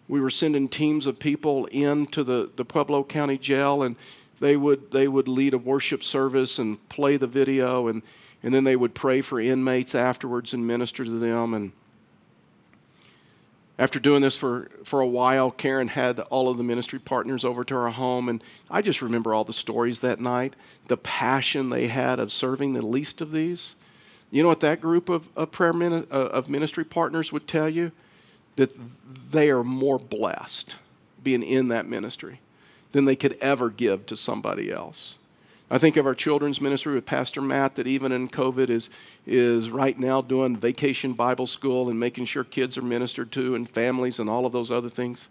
we 0.07 0.21
were 0.21 0.29
sending 0.29 0.67
teams 0.67 1.05
of 1.05 1.19
people 1.19 1.65
into 1.67 2.23
the, 2.23 2.49
the 2.55 2.65
Pueblo 2.65 3.03
County 3.03 3.37
Jail, 3.37 3.83
and 3.83 3.95
they 4.39 4.55
would, 4.55 4.91
they 4.91 5.07
would 5.07 5.27
lead 5.27 5.53
a 5.53 5.57
worship 5.57 6.03
service 6.03 6.59
and 6.59 6.87
play 6.89 7.17
the 7.17 7.27
video, 7.27 7.87
and, 7.87 8.03
and 8.43 8.53
then 8.53 8.63
they 8.63 8.75
would 8.75 8.93
pray 8.93 9.21
for 9.21 9.39
inmates 9.39 9.95
afterwards 9.95 10.53
and 10.53 10.67
minister 10.67 11.03
to 11.03 11.19
them. 11.19 11.53
And 11.53 11.71
after 13.79 13.99
doing 13.99 14.21
this 14.21 14.37
for, 14.37 14.69
for 14.83 15.01
a 15.01 15.07
while, 15.07 15.51
Karen 15.51 15.87
had 15.87 16.19
all 16.19 16.49
of 16.49 16.57
the 16.57 16.63
ministry 16.63 16.99
partners 16.99 17.43
over 17.43 17.63
to 17.63 17.75
our 17.75 17.89
home, 17.89 18.29
and 18.29 18.43
I 18.69 18.81
just 18.81 19.01
remember 19.01 19.33
all 19.33 19.43
the 19.43 19.53
stories 19.53 20.01
that 20.01 20.19
night, 20.19 20.55
the 20.87 20.97
passion 20.97 21.69
they 21.69 21.87
had 21.87 22.19
of 22.19 22.31
serving 22.31 22.73
the 22.73 22.85
least 22.85 23.21
of 23.21 23.31
these. 23.31 23.75
You 24.31 24.43
know 24.43 24.49
what 24.49 24.61
that 24.61 24.81
group 24.81 25.09
of, 25.09 25.27
of 25.35 25.51
prayer 25.51 25.73
min, 25.73 25.93
uh, 25.93 26.13
of 26.13 26.49
ministry 26.49 26.83
partners 26.83 27.31
would 27.31 27.47
tell 27.47 27.69
you? 27.69 27.91
That 28.55 28.73
they 29.31 29.49
are 29.49 29.63
more 29.63 29.99
blessed 29.99 30.75
being 31.23 31.43
in 31.43 31.69
that 31.69 31.87
ministry 31.87 32.39
than 32.91 33.05
they 33.05 33.15
could 33.15 33.37
ever 33.41 33.69
give 33.69 34.05
to 34.05 34.15
somebody 34.15 34.71
else. 34.71 35.15
I 35.69 35.79
think 35.79 35.97
of 35.97 36.05
our 36.05 36.13
children's 36.13 36.61
ministry 36.61 36.93
with 36.93 37.07
Pastor 37.07 37.41
Matt 37.41 37.75
that 37.75 37.87
even 37.87 38.11
in 38.11 38.29
COVID 38.29 38.69
is, 38.69 38.89
is 39.25 39.69
right 39.69 39.97
now 39.97 40.21
doing 40.21 40.55
vacation 40.55 41.13
Bible 41.13 41.47
school 41.47 41.89
and 41.89 41.99
making 41.99 42.25
sure 42.25 42.43
kids 42.43 42.77
are 42.77 42.83
ministered 42.83 43.31
to 43.31 43.55
and 43.55 43.67
families 43.67 44.19
and 44.19 44.29
all 44.29 44.45
of 44.45 44.53
those 44.53 44.69
other 44.69 44.91
things. 44.91 45.27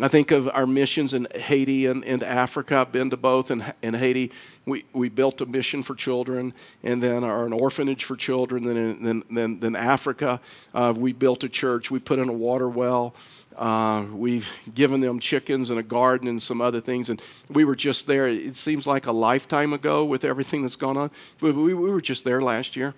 I 0.00 0.08
think 0.08 0.32
of 0.32 0.48
our 0.48 0.66
missions 0.66 1.14
in 1.14 1.28
Haiti 1.36 1.86
and, 1.86 2.04
and 2.04 2.24
Africa. 2.24 2.78
I've 2.78 2.90
been 2.90 3.10
to 3.10 3.16
both. 3.16 3.52
In, 3.52 3.64
in 3.80 3.94
Haiti, 3.94 4.32
we, 4.66 4.84
we 4.92 5.08
built 5.08 5.40
a 5.40 5.46
mission 5.46 5.84
for 5.84 5.94
children, 5.94 6.52
and 6.82 7.00
then 7.00 7.22
our, 7.22 7.46
an 7.46 7.52
orphanage 7.52 8.02
for 8.02 8.16
children. 8.16 8.64
Then, 8.64 9.04
then, 9.04 9.22
then, 9.30 9.60
then 9.60 9.76
Africa, 9.76 10.40
uh, 10.74 10.92
we 10.96 11.12
built 11.12 11.44
a 11.44 11.48
church. 11.48 11.92
We 11.92 12.00
put 12.00 12.18
in 12.18 12.28
a 12.28 12.32
water 12.32 12.68
well. 12.68 13.14
Uh, 13.56 14.04
we've 14.12 14.48
given 14.74 15.00
them 15.00 15.20
chickens 15.20 15.70
and 15.70 15.78
a 15.78 15.82
garden 15.82 16.26
and 16.26 16.42
some 16.42 16.60
other 16.60 16.80
things. 16.80 17.08
And 17.08 17.22
we 17.48 17.64
were 17.64 17.76
just 17.76 18.08
there. 18.08 18.26
It 18.26 18.56
seems 18.56 18.88
like 18.88 19.06
a 19.06 19.12
lifetime 19.12 19.72
ago 19.72 20.04
with 20.04 20.24
everything 20.24 20.62
that's 20.62 20.74
gone 20.74 20.96
on. 20.96 21.12
But 21.38 21.54
we, 21.54 21.72
we 21.72 21.90
were 21.90 22.00
just 22.00 22.24
there 22.24 22.42
last 22.42 22.74
year. 22.74 22.94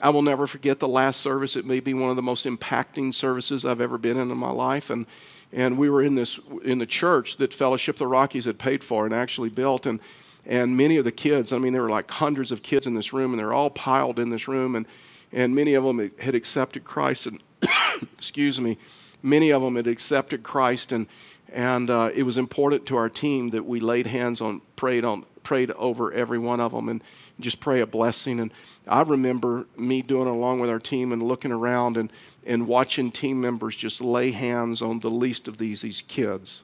I 0.00 0.10
will 0.10 0.22
never 0.22 0.46
forget 0.46 0.78
the 0.78 0.86
last 0.86 1.22
service. 1.22 1.56
It 1.56 1.64
may 1.64 1.80
be 1.80 1.92
one 1.92 2.10
of 2.10 2.16
the 2.16 2.22
most 2.22 2.46
impacting 2.46 3.12
services 3.12 3.64
I've 3.64 3.80
ever 3.80 3.98
been 3.98 4.16
in 4.16 4.30
in 4.30 4.38
my 4.38 4.50
life. 4.50 4.90
And 4.90 5.06
and 5.52 5.78
we 5.78 5.88
were 5.88 6.02
in 6.02 6.14
this 6.14 6.38
in 6.64 6.78
the 6.78 6.86
church 6.86 7.36
that 7.36 7.54
Fellowship 7.54 7.96
the 7.96 8.06
Rockies 8.06 8.44
had 8.44 8.58
paid 8.58 8.84
for 8.84 9.04
and 9.04 9.14
actually 9.14 9.48
built, 9.48 9.86
and 9.86 10.00
and 10.44 10.76
many 10.76 10.96
of 10.96 11.04
the 11.04 11.12
kids, 11.12 11.52
I 11.52 11.58
mean, 11.58 11.72
there 11.72 11.82
were 11.82 11.90
like 11.90 12.10
hundreds 12.10 12.52
of 12.52 12.62
kids 12.62 12.86
in 12.86 12.94
this 12.94 13.12
room, 13.12 13.32
and 13.32 13.38
they're 13.38 13.52
all 13.52 13.70
piled 13.70 14.18
in 14.18 14.30
this 14.30 14.48
room, 14.48 14.76
and 14.76 14.86
and 15.32 15.54
many 15.54 15.74
of 15.74 15.84
them 15.84 16.10
had 16.18 16.34
accepted 16.34 16.84
Christ, 16.84 17.26
and 17.26 17.42
excuse 18.16 18.60
me, 18.60 18.78
many 19.22 19.50
of 19.50 19.62
them 19.62 19.76
had 19.76 19.86
accepted 19.86 20.42
Christ, 20.42 20.92
and 20.92 21.06
and 21.52 21.90
uh, 21.90 22.10
it 22.14 22.22
was 22.22 22.38
important 22.38 22.86
to 22.86 22.96
our 22.96 23.08
team 23.08 23.50
that 23.50 23.64
we 23.64 23.80
laid 23.80 24.06
hands 24.06 24.40
on, 24.40 24.60
prayed 24.76 25.04
on, 25.04 25.24
prayed 25.46 25.70
over 25.70 26.12
every 26.12 26.38
one 26.38 26.58
of 26.58 26.72
them, 26.72 26.88
and 26.88 27.00
just 27.38 27.60
pray 27.60 27.80
a 27.80 27.86
blessing. 27.86 28.40
And 28.40 28.52
I 28.88 29.02
remember 29.02 29.64
me 29.76 30.02
doing 30.02 30.26
it 30.26 30.32
along 30.32 30.58
with 30.58 30.68
our 30.68 30.80
team 30.80 31.12
and 31.12 31.22
looking 31.22 31.52
around 31.52 31.96
and, 31.96 32.10
and 32.44 32.66
watching 32.66 33.12
team 33.12 33.40
members 33.40 33.76
just 33.76 34.00
lay 34.00 34.32
hands 34.32 34.82
on 34.82 34.98
the 34.98 35.08
least 35.08 35.46
of 35.46 35.56
these, 35.56 35.82
these 35.82 36.02
kids. 36.08 36.62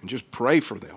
And 0.00 0.08
just 0.08 0.30
pray 0.30 0.60
for 0.60 0.78
them. 0.78 0.94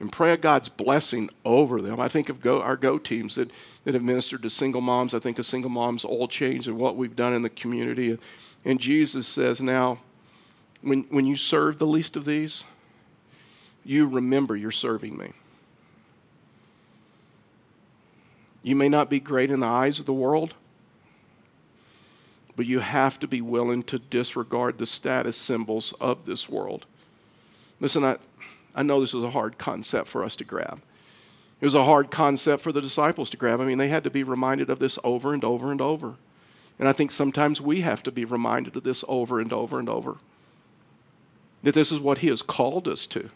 And 0.00 0.10
pray 0.10 0.34
God's 0.38 0.70
blessing 0.70 1.28
over 1.44 1.82
them. 1.82 2.00
I 2.00 2.08
think 2.08 2.30
of 2.30 2.40
go, 2.40 2.62
our 2.62 2.78
Go 2.78 2.96
teams 2.96 3.34
that, 3.34 3.50
that 3.84 3.92
have 3.92 4.02
ministered 4.02 4.42
to 4.44 4.50
single 4.50 4.80
moms. 4.80 5.12
I 5.12 5.18
think 5.18 5.38
of 5.38 5.44
single 5.44 5.70
moms 5.70 6.02
all 6.02 6.28
change 6.28 6.66
and 6.66 6.78
what 6.78 6.96
we've 6.96 7.14
done 7.14 7.34
in 7.34 7.42
the 7.42 7.50
community. 7.50 8.18
And 8.64 8.80
Jesus 8.80 9.28
says, 9.28 9.60
now, 9.60 9.98
when, 10.80 11.02
when 11.10 11.26
you 11.26 11.36
serve 11.36 11.78
the 11.78 11.86
least 11.86 12.16
of 12.16 12.24
these, 12.24 12.64
you 13.84 14.06
remember 14.06 14.56
you're 14.56 14.70
serving 14.70 15.16
me. 15.16 15.32
You 18.62 18.74
may 18.74 18.88
not 18.88 19.10
be 19.10 19.20
great 19.20 19.50
in 19.50 19.60
the 19.60 19.66
eyes 19.66 20.00
of 20.00 20.06
the 20.06 20.12
world, 20.12 20.54
but 22.56 22.66
you 22.66 22.80
have 22.80 23.18
to 23.20 23.28
be 23.28 23.42
willing 23.42 23.82
to 23.84 23.98
disregard 23.98 24.78
the 24.78 24.86
status 24.86 25.36
symbols 25.36 25.92
of 26.00 26.24
this 26.24 26.48
world. 26.48 26.86
Listen, 27.78 28.04
I, 28.04 28.16
I 28.74 28.82
know 28.82 29.00
this 29.00 29.12
is 29.12 29.22
a 29.22 29.30
hard 29.30 29.58
concept 29.58 30.08
for 30.08 30.24
us 30.24 30.34
to 30.36 30.44
grab. 30.44 30.80
It 31.60 31.64
was 31.64 31.74
a 31.74 31.84
hard 31.84 32.10
concept 32.10 32.62
for 32.62 32.72
the 32.72 32.80
disciples 32.80 33.28
to 33.30 33.36
grab. 33.36 33.60
I 33.60 33.64
mean, 33.64 33.78
they 33.78 33.88
had 33.88 34.04
to 34.04 34.10
be 34.10 34.22
reminded 34.22 34.70
of 34.70 34.78
this 34.78 34.98
over 35.04 35.34
and 35.34 35.44
over 35.44 35.70
and 35.70 35.80
over. 35.80 36.14
And 36.78 36.88
I 36.88 36.92
think 36.92 37.12
sometimes 37.12 37.60
we 37.60 37.82
have 37.82 38.02
to 38.04 38.12
be 38.12 38.24
reminded 38.24 38.76
of 38.76 38.82
this 38.82 39.04
over 39.08 39.40
and 39.40 39.52
over 39.52 39.78
and 39.78 39.88
over. 39.88 40.16
That 41.62 41.74
this 41.74 41.92
is 41.92 42.00
what 42.00 42.18
He 42.18 42.28
has 42.28 42.42
called 42.42 42.88
us 42.88 43.06
to. 43.08 43.30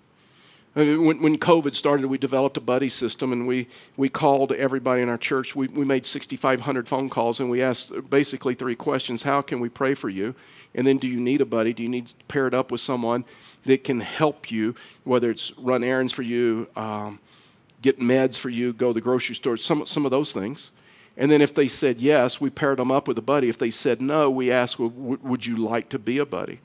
When, 0.79 1.21
when 1.21 1.39
COVID 1.39 1.75
started, 1.75 2.07
we 2.07 2.19
developed 2.19 2.57
a 2.57 2.61
buddy 2.61 2.89
system 2.89 3.33
and 3.33 3.49
we, 3.49 3.67
we 3.97 4.09
called 4.09 4.53
everybody 4.53 5.03
in 5.03 5.09
our 5.09 5.19
church. 5.19 5.57
We, 5.57 5.67
we 5.67 5.85
made 5.85 6.07
6,500 6.07 6.89
phone 6.89 7.09
calls 7.09 7.41
and 7.41 7.51
we 7.51 7.63
asked 7.63 7.91
basically 8.09 8.55
three 8.55 8.77
questions 8.77 9.25
How 9.25 9.43
can 9.43 9.59
we 9.59 9.69
pray 9.69 9.95
for 9.95 10.09
you? 10.09 10.37
And 10.77 10.87
then, 10.87 10.99
do 10.99 11.09
you 11.09 11.19
need 11.19 11.41
a 11.41 11.45
buddy? 11.45 11.73
Do 11.73 11.83
you 11.83 11.89
need 11.89 12.13
paired 12.29 12.55
up 12.55 12.71
with 12.71 12.81
someone 12.81 13.25
that 13.65 13.83
can 13.83 13.99
help 13.99 14.53
you, 14.53 14.77
whether 15.03 15.31
it's 15.31 15.51
run 15.59 15.83
errands 15.83 16.13
for 16.13 16.23
you, 16.23 16.69
um, 16.77 17.19
get 17.83 17.99
meds 17.99 18.39
for 18.39 18.49
you, 18.49 18.73
go 18.73 18.89
to 18.89 18.95
the 18.95 19.01
grocery 19.01 19.35
store, 19.35 19.57
some, 19.57 19.85
some 19.85 20.05
of 20.05 20.13
those 20.13 20.31
things. 20.31 20.71
And 21.17 21.29
then 21.29 21.43
if 21.43 21.57
they 21.57 21.67
said 21.67 22.01
yes, 22.01 22.41
we 22.41 22.51
paired 22.51 22.79
them 22.79 22.93
up 22.93 23.09
with 23.09 23.19
a 23.19 23.23
buddy. 23.23 23.49
If 23.49 23.59
they 23.59 23.73
said 23.73 24.01
no, 24.01 24.31
we 24.31 24.53
asked, 24.53 24.79
well, 24.79 24.91
would 24.91 25.45
you 25.45 25.57
like 25.57 25.89
to 25.89 25.99
be 25.99 26.19
a 26.19 26.27
buddy? 26.27 26.61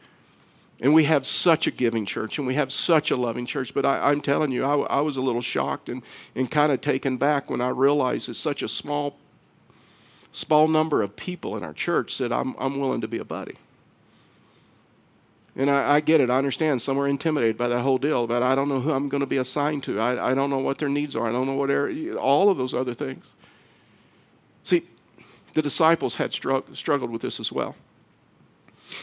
And 0.80 0.94
we 0.94 1.06
have 1.06 1.26
such 1.26 1.68
a 1.68 1.72
giving 1.72 2.06
church 2.06 2.38
and 2.38 2.48
we 2.48 2.56
have 2.56 2.72
such 2.72 3.12
a 3.12 3.16
loving 3.16 3.46
church. 3.46 3.74
But 3.74 3.86
I, 3.86 4.12
am 4.12 4.22
telling 4.22 4.52
you, 4.52 4.66
I, 4.66 4.76
I, 4.76 5.02
was 5.02 5.18
a 5.18 5.22
little 5.22 5.42
shocked 5.42 5.88
and, 5.88 6.02
and 6.36 6.50
kind 6.50 6.72
of 6.72 6.82
taken 6.82 7.18
back 7.18 7.50
when 7.50 7.62
I 7.62 7.70
realized 7.70 8.28
it's 8.28 8.40
such 8.40 8.64
a 8.64 8.68
small, 8.68 9.16
small 10.34 10.68
number 10.68 11.02
of 11.02 11.16
people 11.16 11.56
in 11.56 11.64
our 11.64 11.74
church 11.74 12.18
that 12.18 12.34
I'm, 12.34 12.56
I'm 12.60 12.80
willing 12.80 13.02
to 13.02 13.08
be 13.08 13.20
a 13.20 13.26
buddy. 13.26 13.56
And 15.56 15.70
I, 15.70 15.96
I, 15.96 16.00
get 16.00 16.20
it. 16.20 16.30
I 16.30 16.38
understand. 16.38 16.82
Some 16.82 16.98
are 16.98 17.08
intimidated 17.08 17.58
by 17.58 17.68
that 17.68 17.82
whole 17.82 18.00
deal, 18.00 18.26
but 18.26 18.42
I 18.42 18.56
don't 18.56 18.68
know 18.68 18.80
who 18.80 18.92
I'm 18.92 19.08
going 19.08 19.22
to 19.22 19.28
be 19.28 19.38
assigned 19.38 19.84
to. 19.84 20.00
I, 20.00 20.32
I 20.32 20.34
don't 20.34 20.50
know 20.50 20.58
what 20.58 20.80
their 20.80 20.90
needs 20.90 21.16
are. 21.16 21.28
I 21.28 21.32
don't 21.32 21.46
know 21.46 21.54
what 21.54 21.70
area, 21.70 22.16
all 22.16 22.50
of 22.50 22.58
those 22.58 22.74
other 22.74 22.96
things. 22.96 23.24
See, 24.64 24.84
the 25.54 25.62
disciples 25.62 26.16
had 26.16 26.32
strugg- 26.32 26.76
struggled 26.76 27.12
with 27.12 27.22
this 27.22 27.40
as 27.40 27.52
well. 27.52 27.76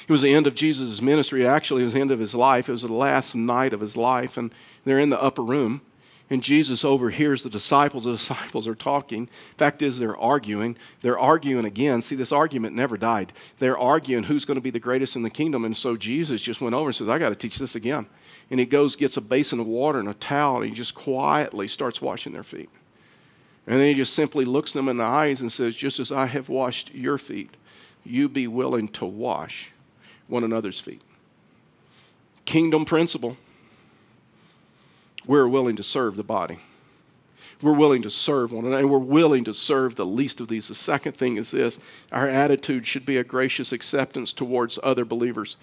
It 0.09 0.13
was 0.13 0.23
the 0.23 0.35
end 0.35 0.47
of 0.47 0.55
Jesus' 0.55 1.03
ministry. 1.03 1.47
Actually, 1.47 1.83
it 1.83 1.85
was 1.85 1.95
the 1.95 2.01
end 2.01 2.11
of 2.11 2.19
his 2.19 2.35
life. 2.35 2.69
It 2.69 2.73
was 2.73 2.83
the 2.83 2.93
last 2.93 3.35
night 3.35 3.73
of 3.73 3.81
his 3.81 3.97
life, 3.97 4.37
and 4.37 4.53
they're 4.85 4.99
in 4.99 5.11
the 5.11 5.23
upper 5.23 5.43
room 5.43 5.83
and 6.31 6.45
Jesus 6.45 6.85
overhears 6.85 7.43
the 7.43 7.51
disciples. 7.51 8.05
The 8.05 8.13
disciples 8.17 8.69
are 8.69 8.77
talking. 8.77 9.29
Fact 9.59 9.83
is, 9.83 9.99
they're 9.99 10.17
arguing. 10.17 10.77
They're 11.03 11.19
arguing 11.19 11.65
again. 11.65 12.01
See, 12.01 12.15
this 12.15 12.33
argument 12.33 12.77
never 12.77 12.97
died. 12.97 13.33
They're 13.59 13.77
arguing 13.77 14.23
who's 14.23 14.45
going 14.45 14.57
to 14.57 14.63
be 14.63 14.71
the 14.71 14.79
greatest 14.79 15.17
in 15.17 15.23
the 15.23 15.31
kingdom. 15.31 15.65
And 15.65 15.77
so 15.77 15.97
Jesus 15.97 16.41
just 16.41 16.61
went 16.61 16.75
over 16.75 16.89
and 16.89 16.97
says, 16.97 17.09
I 17.09 17.19
got 17.19 17.31
to 17.31 17.35
teach 17.35 17.59
this 17.59 17.75
again. 17.75 18.07
And 18.51 18.61
he 18.61 18.67
goes, 18.67 18.97
gets 18.97 19.17
a 19.17 19.21
basin 19.21 19.59
of 19.59 19.67
water 19.67 19.99
and 19.99 20.09
a 20.09 20.15
towel, 20.15 20.59
and 20.59 20.67
he 20.67 20.71
just 20.73 20.95
quietly 20.95 21.67
starts 21.67 22.01
washing 22.01 22.33
their 22.33 22.45
feet. 22.45 22.71
And 23.67 23.79
then 23.79 23.89
he 23.89 23.95
just 23.95 24.15
simply 24.15 24.45
looks 24.45 24.73
them 24.73 24.89
in 24.89 24.97
the 24.97 25.05
eyes 25.05 25.41
and 25.41 25.53
says, 25.53 25.77
Just 25.77 26.01
as 26.01 26.11
I 26.11 26.27
have 26.27 26.49
washed 26.49 26.95
your 26.95 27.19
feet, 27.19 27.51
you 28.05 28.29
be 28.29 28.47
willing 28.47 28.89
to 28.89 29.05
wash 29.05 29.71
one 30.31 30.45
another's 30.45 30.81
feet. 30.81 31.03
Kingdom 32.45 32.85
principle 32.85 33.37
we're 35.27 35.47
willing 35.47 35.77
to 35.77 35.83
serve 35.83 36.17
the 36.17 36.25
body. 36.25 36.59
We're 37.63 37.77
willing 37.77 38.03
to 38.03 38.11
serve 38.11 38.53
one 38.53 38.65
another, 38.65 38.81
and 38.81 38.91
we're 38.91 38.99
willing 38.99 39.45
to 39.45 39.55
serve 39.55 39.95
the 39.95 40.07
least 40.07 40.41
of 40.41 40.49
these. 40.49 40.69
The 40.69 40.75
second 40.75 41.13
thing 41.13 41.37
is 41.37 41.51
this 41.51 41.79
our 42.11 42.29
attitude 42.29 42.87
should 42.87 43.05
be 43.05 43.19
a 43.19 43.25
gracious 43.25 43.73
acceptance 43.73 44.33
towards 44.33 44.79
other 44.83 45.05
believers. 45.05 45.57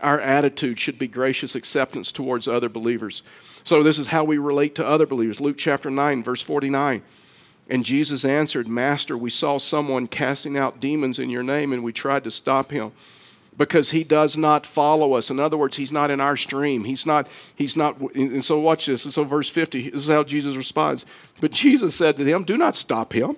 Our 0.00 0.18
attitude 0.18 0.80
should 0.80 0.98
be 0.98 1.06
gracious 1.06 1.54
acceptance 1.54 2.10
towards 2.10 2.48
other 2.48 2.68
believers. 2.68 3.22
So, 3.62 3.84
this 3.84 4.00
is 4.00 4.08
how 4.08 4.24
we 4.24 4.38
relate 4.38 4.74
to 4.74 4.86
other 4.86 5.06
believers. 5.06 5.40
Luke 5.40 5.56
chapter 5.56 5.90
9, 5.90 6.24
verse 6.24 6.42
49. 6.42 7.02
And 7.70 7.84
Jesus 7.84 8.24
answered, 8.24 8.68
Master, 8.68 9.16
we 9.16 9.30
saw 9.30 9.58
someone 9.58 10.06
casting 10.06 10.58
out 10.58 10.80
demons 10.80 11.18
in 11.18 11.30
your 11.30 11.44
name, 11.44 11.72
and 11.72 11.82
we 11.82 11.92
tried 11.92 12.24
to 12.24 12.30
stop 12.30 12.72
him 12.72 12.92
because 13.56 13.90
he 13.90 14.04
does 14.04 14.36
not 14.36 14.66
follow 14.66 15.14
us. 15.14 15.30
In 15.30 15.38
other 15.38 15.56
words, 15.56 15.76
he's 15.76 15.92
not 15.92 16.10
in 16.10 16.20
our 16.20 16.36
stream. 16.36 16.84
He's 16.84 17.06
not, 17.06 17.28
he's 17.54 17.76
not, 17.76 17.98
and 18.14 18.44
so 18.44 18.58
watch 18.58 18.86
this. 18.86 19.04
And 19.04 19.14
so 19.14 19.24
verse 19.24 19.48
50, 19.48 19.90
this 19.90 20.02
is 20.02 20.08
how 20.08 20.24
Jesus 20.24 20.56
responds. 20.56 21.06
But 21.40 21.52
Jesus 21.52 21.94
said 21.94 22.16
to 22.16 22.24
them, 22.24 22.44
Do 22.44 22.56
not 22.56 22.74
stop 22.74 23.12
him. 23.12 23.36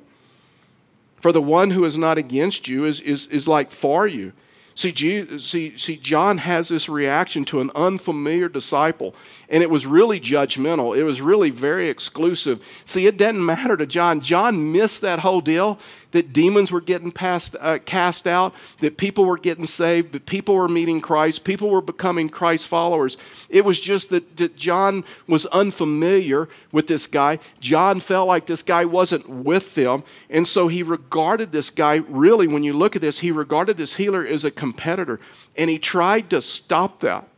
For 1.20 1.32
the 1.32 1.42
one 1.42 1.70
who 1.70 1.84
is 1.84 1.98
not 1.98 2.18
against 2.18 2.68
you 2.68 2.84
is, 2.84 3.00
is, 3.00 3.26
is 3.26 3.48
like 3.48 3.72
for 3.72 4.06
you. 4.06 4.32
See, 4.76 5.38
see, 5.38 5.78
see, 5.78 5.96
John 5.96 6.36
has 6.36 6.68
this 6.68 6.86
reaction 6.86 7.46
to 7.46 7.60
an 7.62 7.70
unfamiliar 7.74 8.50
disciple, 8.50 9.14
and 9.48 9.62
it 9.62 9.70
was 9.70 9.86
really 9.86 10.20
judgmental. 10.20 10.94
It 10.94 11.02
was 11.02 11.22
really 11.22 11.48
very 11.48 11.88
exclusive. 11.88 12.62
See, 12.84 13.06
it 13.06 13.16
doesn't 13.16 13.44
matter 13.44 13.78
to 13.78 13.86
John. 13.86 14.20
John 14.20 14.72
missed 14.72 15.00
that 15.00 15.20
whole 15.20 15.40
deal 15.40 15.78
that 16.12 16.32
demons 16.32 16.72
were 16.72 16.80
getting 16.80 17.12
passed, 17.12 17.56
uh, 17.60 17.78
cast 17.84 18.26
out, 18.26 18.54
that 18.80 18.96
people 18.96 19.24
were 19.24 19.36
getting 19.36 19.66
saved, 19.66 20.12
that 20.12 20.24
people 20.24 20.54
were 20.54 20.68
meeting 20.68 21.00
Christ, 21.00 21.44
people 21.44 21.68
were 21.68 21.82
becoming 21.82 22.28
Christ 22.28 22.68
followers. 22.68 23.16
It 23.48 23.64
was 23.64 23.80
just 23.80 24.10
that, 24.10 24.36
that 24.36 24.56
John 24.56 25.04
was 25.26 25.46
unfamiliar 25.46 26.48
with 26.72 26.86
this 26.86 27.06
guy. 27.06 27.38
John 27.60 28.00
felt 28.00 28.28
like 28.28 28.46
this 28.46 28.62
guy 28.62 28.84
wasn't 28.84 29.28
with 29.28 29.74
them, 29.74 30.04
and 30.30 30.46
so 30.46 30.68
he 30.68 30.82
regarded 30.82 31.52
this 31.52 31.70
guy, 31.70 31.96
really, 31.96 32.46
when 32.46 32.64
you 32.64 32.72
look 32.72 32.96
at 32.96 33.02
this, 33.02 33.18
he 33.18 33.30
regarded 33.30 33.76
this 33.76 33.94
healer 33.94 34.24
as 34.26 34.44
a 34.44 34.50
competitor, 34.72 35.20
and 35.56 35.70
he 35.70 35.78
tried 35.78 36.30
to 36.30 36.42
stop 36.42 37.00
that. 37.00 37.28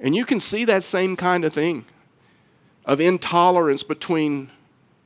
And 0.00 0.14
you 0.14 0.24
can 0.24 0.40
see 0.40 0.64
that 0.64 0.84
same 0.84 1.16
kind 1.16 1.44
of 1.44 1.52
thing 1.52 1.84
of 2.84 3.00
intolerance 3.00 3.82
between 3.82 4.50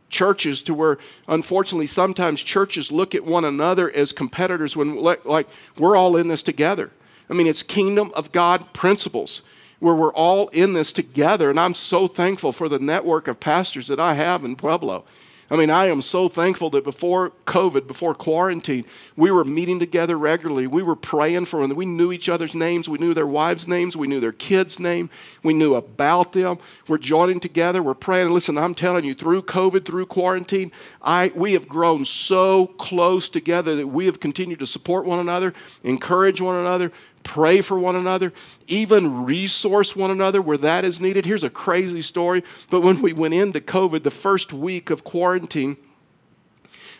churches 0.08 0.62
to 0.62 0.74
where 0.74 0.98
unfortunately 1.28 1.86
sometimes 1.86 2.42
churches 2.42 2.92
look 2.92 3.14
at 3.14 3.24
one 3.24 3.44
another 3.44 3.90
as 3.90 4.12
competitors 4.12 4.76
when 4.76 4.94
like 4.96 5.48
we're 5.78 5.96
all 5.96 6.16
in 6.16 6.28
this 6.28 6.42
together 6.42 6.90
i 7.30 7.32
mean 7.32 7.46
it's 7.46 7.62
kingdom 7.62 8.12
of 8.14 8.30
god 8.30 8.70
principles 8.74 9.40
where 9.80 9.94
we're 9.94 10.12
all 10.12 10.48
in 10.48 10.74
this 10.74 10.92
together 10.92 11.48
and 11.48 11.58
i'm 11.58 11.72
so 11.72 12.06
thankful 12.06 12.52
for 12.52 12.68
the 12.68 12.78
network 12.78 13.26
of 13.26 13.40
pastors 13.40 13.86
that 13.86 13.98
i 13.98 14.12
have 14.12 14.44
in 14.44 14.54
pueblo 14.54 15.02
I 15.50 15.56
mean, 15.56 15.70
I 15.70 15.86
am 15.86 16.00
so 16.00 16.28
thankful 16.28 16.70
that 16.70 16.84
before 16.84 17.32
COVID, 17.46 17.86
before 17.86 18.14
quarantine, 18.14 18.84
we 19.16 19.30
were 19.30 19.44
meeting 19.44 19.78
together 19.78 20.16
regularly. 20.16 20.66
We 20.66 20.82
were 20.82 20.96
praying 20.96 21.44
for 21.44 21.60
them. 21.60 21.76
We 21.76 21.84
knew 21.84 22.12
each 22.12 22.28
other's 22.28 22.54
names. 22.54 22.88
We 22.88 22.98
knew 22.98 23.12
their 23.12 23.26
wives' 23.26 23.68
names. 23.68 23.96
We 23.96 24.06
knew 24.06 24.20
their 24.20 24.32
kids' 24.32 24.80
name. 24.80 25.10
We 25.42 25.52
knew 25.52 25.74
about 25.74 26.32
them. 26.32 26.58
We're 26.88 26.98
joining 26.98 27.40
together. 27.40 27.82
We're 27.82 27.94
praying. 27.94 28.26
And 28.26 28.34
listen, 28.34 28.56
I'm 28.56 28.74
telling 28.74 29.04
you, 29.04 29.14
through 29.14 29.42
COVID, 29.42 29.84
through 29.84 30.06
quarantine, 30.06 30.72
I, 31.02 31.32
we 31.34 31.52
have 31.52 31.68
grown 31.68 32.04
so 32.04 32.68
close 32.78 33.28
together 33.28 33.76
that 33.76 33.86
we 33.86 34.06
have 34.06 34.20
continued 34.20 34.60
to 34.60 34.66
support 34.66 35.04
one 35.04 35.18
another, 35.18 35.52
encourage 35.84 36.40
one 36.40 36.56
another, 36.56 36.92
pray 37.22 37.60
for 37.60 37.78
one 37.78 37.96
another, 37.96 38.32
even 38.66 39.24
resource 39.24 39.94
one 39.94 40.10
another 40.10 40.42
where 40.42 40.58
that 40.58 40.84
is 40.84 41.00
needed. 41.00 41.24
Here's 41.24 41.44
a 41.44 41.50
crazy 41.50 42.02
story. 42.02 42.42
But 42.70 42.80
when 42.80 43.02
we 43.02 43.12
went 43.12 43.34
into 43.34 43.60
COVID, 43.60 44.02
the 44.02 44.10
first 44.10 44.52
week 44.52 44.90
of 44.90 45.04
quarantine, 45.04 45.76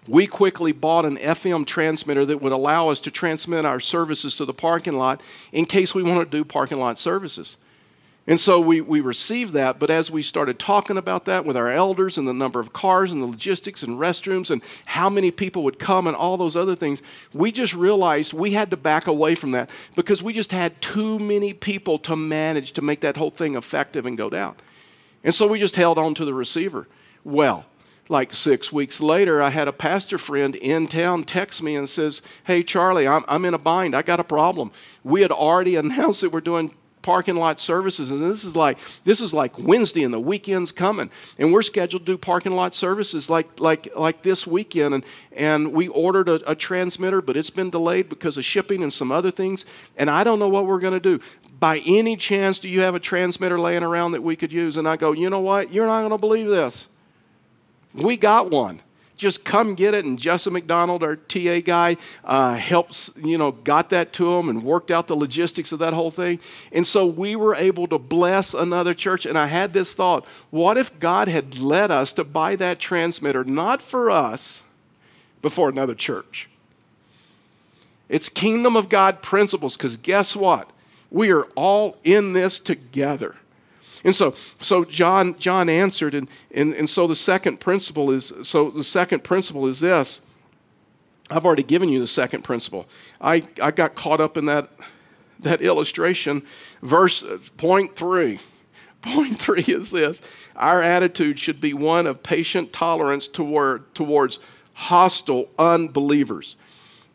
we 0.09 0.27
quickly 0.27 0.73
bought 0.73 1.05
an 1.05 1.17
FM 1.17 1.67
transmitter 1.67 2.27
that 2.27 2.43
would 2.43 2.53
allow 2.53 2.89
us 2.89 3.01
to 3.01 3.11
transmit 3.11 3.65
our 3.65 3.81
services 3.81 4.35
to 4.37 4.45
the 4.45 4.55
parking 4.55 4.95
lot 4.95 5.23
in 5.53 5.65
case 5.65 5.95
we 5.95 6.03
want 6.03 6.29
to 6.29 6.37
do 6.37 6.45
parking 6.45 6.79
lot 6.79 6.99
services. 6.99 7.57
And 8.27 8.39
so 8.39 8.61
we, 8.61 8.81
we 8.81 9.01
received 9.01 9.53
that, 9.55 9.81
but 9.81 9.91
as 9.91 10.09
we 10.09 10.23
started 10.23 10.61
talking 10.61 10.97
about 10.97 11.25
that 11.25 11.45
with 11.45 11.57
our 11.57 11.69
elders 11.69 12.19
and 12.19 12.29
the 12.29 12.33
number 12.33 12.61
of 12.61 12.73
cars 12.73 13.11
and 13.11 13.21
the 13.21 13.27
logistics 13.27 13.83
and 13.83 13.99
restrooms 13.99 14.53
and 14.53 14.63
how 14.85 15.11
many 15.11 15.33
people 15.33 15.65
would 15.65 15.81
come 15.81 16.07
and 16.07 16.15
all 16.15 16.37
those 16.37 16.55
other 16.55 16.77
things, 16.77 17.03
we 17.33 17.51
just 17.51 17.75
realized 17.75 18.33
we 18.33 18.53
had 18.53 18.71
to 18.71 18.77
back 18.77 19.09
away 19.09 19.35
from 19.35 19.51
that 19.53 19.69
because 19.97 20.23
we 20.23 20.33
just 20.33 20.53
had 20.53 20.81
too 20.81 21.19
many 21.19 21.53
people 21.53 21.99
to 21.99 22.15
manage 22.15 22.73
to 22.75 22.83
make 22.83 23.01
that 23.01 23.17
whole 23.17 23.31
thing 23.31 23.57
effective 23.57 24.07
and 24.07 24.17
go 24.17 24.31
down. 24.31 24.55
And 25.25 25.35
so 25.35 25.49
we 25.49 25.59
just 25.59 25.75
held 25.75 25.99
on 25.99 26.15
to 26.15 26.25
the 26.25 26.35
receiver. 26.35 26.87
Well, 27.25 27.65
like 28.09 28.33
six 28.33 28.73
weeks 28.73 29.01
later, 29.01 29.43
I 29.43 29.51
had 29.51 29.67
a 29.67 29.73
pastor 29.73 30.19
friend 30.19 30.55
in 30.55 30.87
town 30.87 31.25
text 31.25 31.61
me 31.61 31.75
and 31.75 31.89
says, 31.89 32.23
Hey, 32.45 32.63
Charlie, 32.63 33.09
I'm, 33.09 33.25
I'm 33.27 33.45
in 33.45 33.55
a 33.55 33.59
bind. 33.59 33.97
I 33.97 34.03
got 34.03 34.21
a 34.21 34.25
problem. 34.25 34.71
We 35.03 35.23
had 35.23 35.33
already 35.33 35.75
announced 35.77 36.21
that 36.21 36.31
we're 36.31 36.41
doing 36.41 36.73
parking 37.03 37.37
lot 37.37 37.61
services 37.61 38.11
and 38.11 38.21
this 38.21 38.45
is 38.45 38.57
like 38.57 38.79
this 39.05 39.21
is 39.21 39.35
like 39.35 39.59
wednesday 39.59 40.05
and 40.05 40.15
the 40.15 40.21
weekend's 40.21 40.73
coming. 40.73 41.11
And 41.39 41.53
we're 41.53 41.63
scheduled 41.63 42.07
to 42.07 42.13
do 42.13 42.19
parking 42.19 42.53
lot 42.53 42.75
services 42.75 43.29
like 43.29 43.61
like 43.61 43.95
like 43.97 44.23
this 44.23 44.47
weekend. 44.47 44.95
And 44.95 45.05
and 45.35 45.73
we 45.73 45.89
ordered 45.89 46.29
a, 46.29 46.51
a 46.51 46.55
transmitter 46.55 47.21
but 47.21 47.37
it's 47.37 47.51
been 47.51 47.71
delayed 47.71 48.09
because 48.09 48.37
of 48.37 48.45
shipping 48.45 48.83
and 48.83 48.93
some 48.93 49.13
other 49.13 49.31
things. 49.31 49.65
And 49.97 50.09
i 50.09 50.25
don't 50.25 50.39
know 50.39 50.49
what 50.49 50.67
we're 50.67 50.81
going 50.81 50.95
to 50.95 51.01
do. 51.01 51.21
By 51.59 51.79
any 51.87 52.17
chance 52.17 52.59
do 52.59 52.69
you 52.69 52.81
have 52.81 52.95
a 52.95 53.01
transmitter 53.01 53.59
laying 53.59 53.83
around 53.83 54.13
that 54.13 54.23
we 54.23 54.37
could 54.37 54.53
use? 54.53 54.77
And 54.77 54.89
i 54.89 54.97
go 54.97 55.13
you 55.13 55.31
know 55.31 55.41
what? 55.41 55.73
You're 55.73 55.87
not 55.87 56.01
going 56.01 56.11
to 56.11 56.19
believe 56.19 56.49
this. 56.49 56.89
We 57.95 58.17
got 58.17 58.51
one 58.51 58.81
just 59.17 59.45
come 59.45 59.75
get 59.75 59.95
it. 59.95 60.05
And 60.05 60.19
Justin 60.19 60.53
McDonald, 60.53 61.03
our 61.03 61.17
TA 61.17 61.61
guy, 61.61 61.97
uh, 62.25 62.55
helps, 62.55 63.11
you 63.17 63.39
know, 63.39 63.53
got 63.53 63.91
that 63.91 64.13
to 64.15 64.33
him 64.35 64.49
and 64.49 64.63
worked 64.63 64.91
out 64.91 65.09
the 65.09 65.17
logistics 65.17 65.73
of 65.73 65.79
that 65.79 65.95
whole 65.95 66.11
thing. 66.11 66.41
And 66.73 66.87
so 66.87 67.07
we 67.07 67.37
were 67.37 67.55
able 67.55 67.87
to 67.89 67.99
bless 67.99 68.55
another 68.55 68.95
church. 68.95 69.27
And 69.27 69.39
I 69.39 69.47
had 69.47 69.73
this 69.73 69.95
thought 69.95 70.25
what 70.51 70.77
if 70.77 70.99
God 70.99 71.29
had 71.29 71.59
led 71.59 71.91
us 71.91 72.13
to 72.15 72.25
buy 72.25 72.57
that 72.57 72.79
transmitter, 72.79 73.45
not 73.45 73.81
for 73.83 74.11
us, 74.11 74.63
but 75.41 75.53
for 75.53 75.69
another 75.69 75.95
church? 75.95 76.49
It's 78.09 78.29
kingdom 78.29 78.77
of 78.77 78.89
God 78.89 79.23
principles 79.23 79.77
because 79.77 79.97
guess 79.97 80.37
what? 80.37 80.69
We 81.11 81.31
are 81.31 81.45
all 81.55 81.97
in 82.05 82.33
this 82.33 82.59
together. 82.59 83.37
And 84.05 84.15
so, 84.15 84.35
so 84.61 84.85
John, 84.85 85.39
John 85.39 85.69
answered, 85.69 86.15
and, 86.15 86.29
and, 86.51 86.75
and 86.75 86.91
so 86.91 87.07
the 87.07 87.15
second 87.17 87.61
principle 87.61 88.11
is 88.11 88.33
so 88.43 88.71
the 88.71 88.85
second 88.85 89.23
principle 89.23 89.67
is 89.67 89.81
this. 89.81 90.21
I've 91.31 91.47
already 91.47 91.63
given 91.63 91.89
you 91.89 92.01
the 92.01 92.07
second 92.07 92.43
principle. 92.43 92.87
I, 93.21 93.47
I 93.61 93.71
got 93.71 93.95
caught 93.95 94.21
up 94.21 94.37
in 94.37 94.47
that, 94.47 94.71
that 95.41 95.63
illustration. 95.63 96.43
Verse 96.83 97.23
uh, 97.23 97.39
point 97.57 97.97
three. 97.97 98.39
Point 99.03 99.41
three 99.41 99.65
is 99.67 99.91
this 99.91 100.23
our 100.55 100.81
attitude 100.81 101.37
should 101.37 101.61
be 101.61 101.75
one 101.75 102.07
of 102.07 102.23
patient 102.23 102.73
tolerance 102.73 103.27
toward, 103.27 103.93
towards 103.97 104.39
hostile 104.75 105.49
unbelievers. 105.59 106.55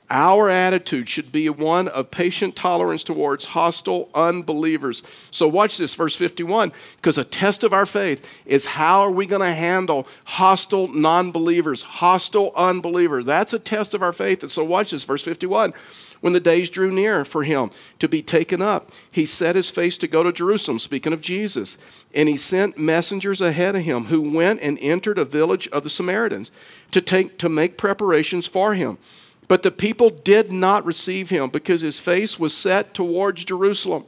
Our 0.09 0.49
attitude 0.49 1.09
should 1.09 1.33
be 1.33 1.49
one 1.49 1.89
of 1.89 2.11
patient 2.11 2.55
tolerance 2.55 3.03
towards 3.03 3.43
hostile 3.43 4.09
unbelievers. 4.15 5.03
So, 5.31 5.49
watch 5.49 5.77
this, 5.77 5.95
verse 5.95 6.15
51, 6.15 6.71
because 6.95 7.17
a 7.17 7.25
test 7.25 7.65
of 7.65 7.73
our 7.73 7.85
faith 7.85 8.25
is 8.45 8.65
how 8.65 9.01
are 9.01 9.11
we 9.11 9.25
going 9.25 9.41
to 9.41 9.53
handle 9.53 10.07
hostile 10.23 10.87
non 10.87 11.33
believers, 11.33 11.81
hostile 11.81 12.53
unbelievers. 12.55 13.25
That's 13.25 13.51
a 13.51 13.59
test 13.59 13.93
of 13.93 14.01
our 14.01 14.13
faith. 14.13 14.43
And 14.43 14.51
so, 14.51 14.63
watch 14.63 14.91
this, 14.91 15.03
verse 15.03 15.23
51. 15.23 15.73
When 16.21 16.33
the 16.33 16.39
days 16.39 16.69
drew 16.69 16.91
near 16.91 17.25
for 17.25 17.43
him 17.43 17.69
to 17.99 18.07
be 18.07 18.21
taken 18.21 18.61
up, 18.61 18.91
he 19.11 19.25
set 19.25 19.55
his 19.55 19.69
face 19.69 19.97
to 19.99 20.07
go 20.07 20.23
to 20.23 20.31
Jerusalem, 20.31 20.79
speaking 20.79 21.13
of 21.13 21.21
Jesus. 21.21 21.77
And 22.13 22.27
he 22.27 22.37
sent 22.37 22.77
messengers 22.77 23.41
ahead 23.41 23.75
of 23.75 23.83
him 23.83 24.05
who 24.05 24.31
went 24.31 24.61
and 24.61 24.79
entered 24.79 25.19
a 25.19 25.25
village 25.25 25.67
of 25.67 25.83
the 25.83 25.89
Samaritans 25.89 26.49
to, 26.91 27.01
take, 27.01 27.37
to 27.39 27.49
make 27.49 27.77
preparations 27.77 28.47
for 28.47 28.73
him. 28.73 28.97
But 29.47 29.63
the 29.63 29.71
people 29.71 30.09
did 30.09 30.51
not 30.51 30.85
receive 30.85 31.29
him 31.29 31.49
because 31.49 31.81
his 31.81 31.99
face 31.99 32.37
was 32.37 32.53
set 32.53 32.93
towards 32.93 33.45
Jerusalem. 33.45 34.05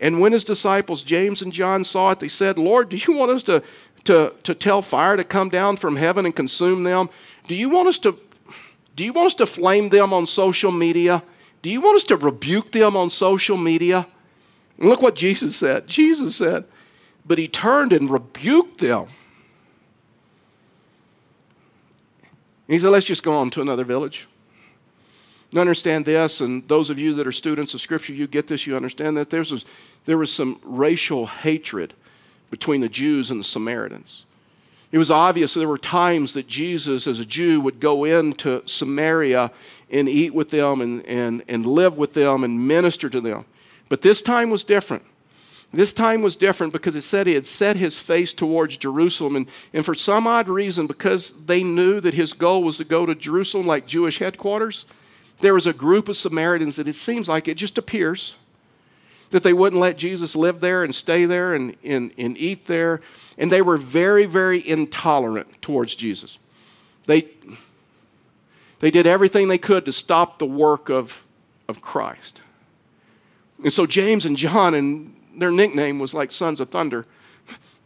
And 0.00 0.20
when 0.20 0.32
his 0.32 0.44
disciples, 0.44 1.02
James 1.02 1.42
and 1.42 1.52
John, 1.52 1.84
saw 1.84 2.10
it, 2.12 2.20
they 2.20 2.28
said, 2.28 2.58
Lord, 2.58 2.88
do 2.88 2.96
you 2.96 3.14
want 3.14 3.30
us 3.30 3.42
to, 3.44 3.62
to, 4.04 4.32
to 4.42 4.54
tell 4.54 4.82
fire 4.82 5.16
to 5.16 5.24
come 5.24 5.48
down 5.48 5.76
from 5.76 5.96
heaven 5.96 6.24
and 6.24 6.34
consume 6.34 6.84
them? 6.84 7.08
Do 7.46 7.54
you 7.54 7.68
want 7.68 7.88
us 7.88 7.98
to 7.98 8.18
do 8.98 9.04
you 9.04 9.12
want 9.12 9.26
us 9.26 9.34
to 9.34 9.46
flame 9.46 9.90
them 9.90 10.12
on 10.12 10.26
social 10.26 10.72
media? 10.72 11.22
Do 11.62 11.70
you 11.70 11.80
want 11.80 11.98
us 11.98 12.04
to 12.04 12.16
rebuke 12.16 12.72
them 12.72 12.96
on 12.96 13.10
social 13.10 13.56
media? 13.56 14.08
And 14.76 14.88
look 14.88 15.02
what 15.02 15.14
Jesus 15.14 15.54
said. 15.54 15.86
Jesus 15.86 16.34
said, 16.34 16.64
but 17.24 17.38
he 17.38 17.46
turned 17.46 17.92
and 17.92 18.10
rebuked 18.10 18.80
them. 18.80 19.06
He 22.66 22.76
said, 22.80 22.90
let's 22.90 23.06
just 23.06 23.22
go 23.22 23.36
on 23.36 23.50
to 23.50 23.60
another 23.60 23.84
village. 23.84 24.26
You 25.50 25.60
understand 25.60 26.04
this, 26.04 26.40
and 26.40 26.66
those 26.68 26.90
of 26.90 26.98
you 26.98 27.14
that 27.14 27.26
are 27.26 27.32
students 27.32 27.72
of 27.72 27.80
Scripture, 27.80 28.12
you 28.12 28.26
get 28.26 28.46
this, 28.46 28.66
you 28.66 28.76
understand 28.76 29.16
that 29.16 29.30
there 29.30 29.40
was, 29.40 29.64
there 30.04 30.18
was 30.18 30.32
some 30.32 30.60
racial 30.62 31.26
hatred 31.26 31.94
between 32.50 32.80
the 32.80 32.88
Jews 32.88 33.30
and 33.30 33.40
the 33.40 33.44
Samaritans. 33.44 34.24
It 34.90 34.98
was 34.98 35.10
obvious 35.10 35.52
there 35.52 35.68
were 35.68 35.78
times 35.78 36.32
that 36.32 36.46
Jesus, 36.46 37.06
as 37.06 37.20
a 37.20 37.24
Jew, 37.24 37.60
would 37.60 37.78
go 37.78 38.04
into 38.04 38.62
Samaria 38.66 39.50
and 39.90 40.08
eat 40.08 40.32
with 40.32 40.50
them 40.50 40.80
and, 40.80 41.04
and, 41.04 41.44
and 41.48 41.66
live 41.66 41.98
with 41.98 42.14
them 42.14 42.44
and 42.44 42.66
minister 42.66 43.10
to 43.10 43.20
them. 43.20 43.44
But 43.88 44.00
this 44.00 44.22
time 44.22 44.50
was 44.50 44.64
different. 44.64 45.02
This 45.72 45.92
time 45.92 46.22
was 46.22 46.36
different 46.36 46.72
because 46.72 46.96
it 46.96 47.02
said 47.02 47.26
he 47.26 47.34
had 47.34 47.46
set 47.46 47.76
his 47.76 47.98
face 47.98 48.32
towards 48.32 48.78
Jerusalem. 48.78 49.36
And, 49.36 49.48
and 49.74 49.84
for 49.84 49.94
some 49.94 50.26
odd 50.26 50.48
reason, 50.48 50.86
because 50.86 51.44
they 51.44 51.62
knew 51.62 52.00
that 52.00 52.14
his 52.14 52.32
goal 52.32 52.62
was 52.62 52.78
to 52.78 52.84
go 52.84 53.04
to 53.04 53.14
Jerusalem 53.14 53.66
like 53.66 53.86
Jewish 53.86 54.18
headquarters, 54.18 54.86
there 55.40 55.54
was 55.54 55.66
a 55.66 55.72
group 55.72 56.08
of 56.08 56.16
Samaritans 56.16 56.76
that 56.76 56.88
it 56.88 56.96
seems 56.96 57.28
like 57.28 57.48
it 57.48 57.54
just 57.54 57.78
appears 57.78 58.34
that 59.30 59.42
they 59.42 59.52
wouldn't 59.52 59.80
let 59.80 59.98
Jesus 59.98 60.34
live 60.34 60.60
there 60.60 60.84
and 60.84 60.94
stay 60.94 61.26
there 61.26 61.54
and, 61.54 61.76
and, 61.84 62.12
and 62.16 62.36
eat 62.38 62.66
there. 62.66 63.00
And 63.36 63.52
they 63.52 63.62
were 63.62 63.76
very, 63.76 64.26
very 64.26 64.66
intolerant 64.66 65.60
towards 65.60 65.94
Jesus. 65.94 66.38
They, 67.06 67.28
they 68.80 68.90
did 68.90 69.06
everything 69.06 69.48
they 69.48 69.58
could 69.58 69.84
to 69.84 69.92
stop 69.92 70.38
the 70.38 70.46
work 70.46 70.88
of, 70.88 71.22
of 71.68 71.80
Christ. 71.80 72.40
And 73.62 73.72
so 73.72 73.86
James 73.86 74.24
and 74.24 74.36
John, 74.36 74.74
and 74.74 75.14
their 75.36 75.50
nickname 75.50 75.98
was 75.98 76.14
like 76.14 76.32
Sons 76.32 76.60
of 76.60 76.70
Thunder 76.70 77.06